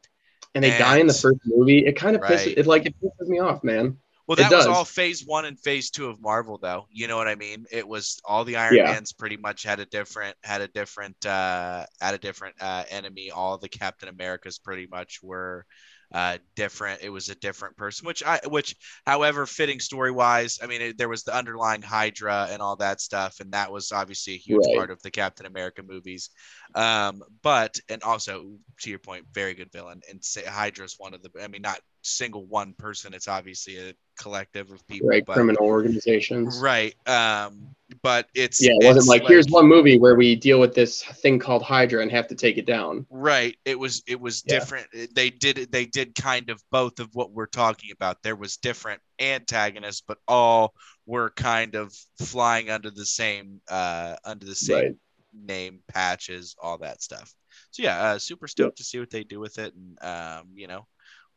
[0.56, 2.58] and they die in the first movie, it kind of pisses Right.
[2.58, 3.98] it like it pisses me off, man.
[4.28, 6.86] Well, that was all phase one and phase two of Marvel, though.
[6.92, 7.66] You know what I mean?
[7.72, 8.84] It was all the Iron Yeah.
[8.84, 13.32] Mans pretty much had a different had a different uh had a different uh enemy.
[13.32, 15.66] All the Captain Americas pretty much were
[16.14, 17.02] uh different.
[17.02, 20.98] It was a different person, which I which however fitting story wise, I mean it,
[20.98, 24.70] there was the underlying Hydra and all that stuff, and that was obviously a huge
[24.70, 24.72] Right.
[24.72, 26.30] part of the Captain America movies.
[26.76, 30.02] Um, but and also to your point, very good villain.
[30.10, 33.94] And say Hydra's one of the I mean not single one person, it's obviously a
[34.18, 36.60] collective of people, Right, but criminal organizations.
[36.62, 36.94] right.
[37.08, 40.76] Um, but it's Yeah, it wasn't it's like, here's one movie where we deal with
[40.76, 43.06] this thing called Hydra and have to take it down.
[43.10, 43.58] Right.
[43.66, 44.60] It was it was Yeah.
[44.60, 44.88] different.
[45.16, 45.72] They did.
[45.72, 48.22] They did kind of both of what we're talking about.
[48.22, 50.74] There was different antagonists, but all
[51.06, 54.96] were kind of flying under the same uh under the same Right.
[55.34, 57.34] name patches, all that stuff.
[57.72, 60.68] So yeah, uh, super stoked to see what they do with it, and um, you
[60.68, 60.86] know,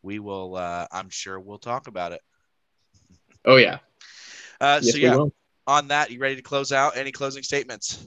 [0.02, 0.56] we will.
[0.56, 2.20] Uh, I'm sure we'll talk about it.
[3.44, 3.78] Oh yeah.
[4.60, 5.24] Uh, Yes, so yeah,
[5.66, 6.96] on that, you ready to close out?
[6.96, 8.06] Any closing statements?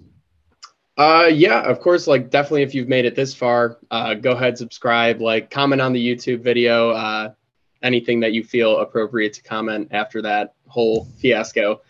[0.98, 2.08] Uh, yeah, of course.
[2.08, 5.91] Like, definitely, if you've made it this far, uh, go ahead, subscribe, like, comment on
[5.91, 6.91] the YouTube video.
[6.91, 7.34] Uh,
[7.84, 11.82] anything that you feel appropriate to comment after that whole fiasco.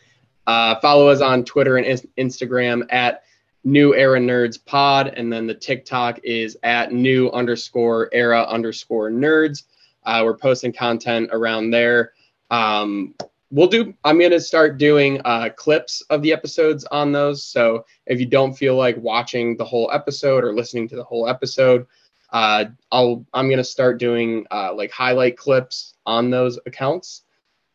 [0.46, 3.24] Uh, follow us on Twitter and Instagram at
[3.64, 9.64] New Era Nerds Pod, and then the TikTok is at New underscore Era underscore Nerds.
[10.06, 12.14] Uh, we're posting content around there.
[12.52, 13.16] Um,
[13.52, 13.94] we'll do.
[14.04, 17.44] I'm gonna start doing uh, clips of the episodes on those.
[17.44, 21.28] So if you don't feel like watching the whole episode or listening to the whole
[21.28, 21.86] episode,
[22.32, 27.24] uh, I'll I'm gonna start doing uh, like highlight clips on those accounts.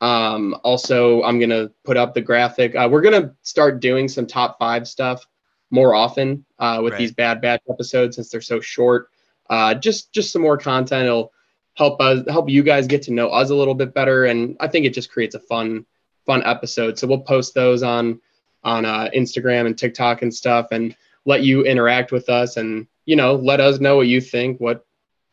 [0.00, 2.74] Um, also, I'm gonna put up the graphic.
[2.74, 5.26] Uh, we're gonna start doing some top five stuff
[5.70, 6.98] more often uh, with Right.
[6.98, 9.08] these Bad Batch episodes since they're so short.
[9.48, 11.06] Uh, just just some more content.
[11.06, 11.32] It'll
[11.74, 14.68] help us help you guys get to know us a little bit better, and I
[14.68, 15.86] think it just creates a fun
[16.26, 16.98] fun episode.
[16.98, 18.20] So we'll post those on
[18.62, 20.94] on uh, Instagram and TikTok and stuff, and
[21.24, 24.86] let you interact with us, and you know, let us know what you think, what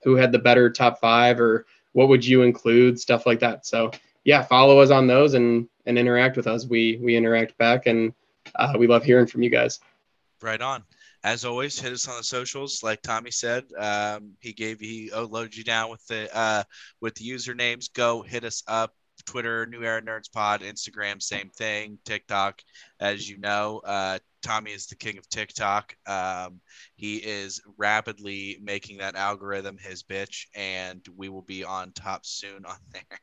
[0.04, 3.66] who had the better top five, or what would you include, stuff like that.
[3.66, 3.92] So
[4.24, 6.66] yeah, follow us on those and and interact with us.
[6.66, 8.14] We we interact back, and
[8.56, 9.80] uh, we love hearing from you guys.
[10.42, 10.84] Right on.
[11.24, 12.84] As always, hit us on the socials.
[12.84, 16.64] Like Tommy said, um, he gave he loaded you down with the uh,
[17.02, 17.92] with the usernames.
[17.92, 18.94] Go hit us up.
[19.26, 21.98] Twitter, New Era Nerds Pod, Instagram, same thing.
[22.06, 22.62] TikTok,
[23.00, 25.96] as you know, uh, Tommy is the king of TikTok.
[26.06, 26.62] Um,
[26.96, 32.66] he is rapidly making that algorithm his bitch, and we will be on top soon
[32.66, 33.20] on there.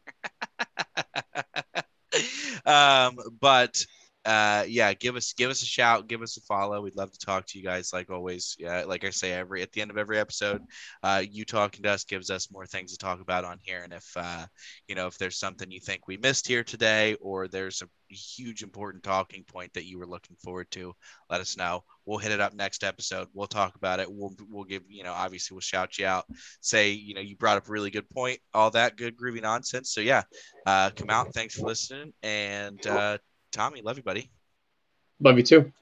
[2.67, 3.85] um, but
[4.27, 6.81] uh yeah give us give us a shout give us a follow.
[6.81, 8.57] We'd love to talk to you guys like always.
[8.59, 10.63] Yeah like i say every at the end of every episode
[11.03, 13.83] uh you talking to us gives us more things to talk about on here.
[13.83, 14.47] And if uh
[14.89, 18.63] you know if there's something you think we missed here today or there's a huge
[18.63, 20.95] important talking point that you were looking forward to
[21.31, 21.85] let us know.
[22.07, 23.29] We'll hit it up next episode.
[23.33, 24.11] We'll talk about it.
[24.11, 26.25] We'll we'll give you know obviously we'll shout you out
[26.61, 29.93] say you know you brought up a really good point all that good groovy nonsense.
[29.93, 30.23] So yeah
[30.67, 31.35] uh come out.
[31.35, 32.13] Thanks for listening.
[32.23, 33.19] And uh
[33.55, 34.29] Tommy, love you, buddy.
[35.21, 35.73] Love you too.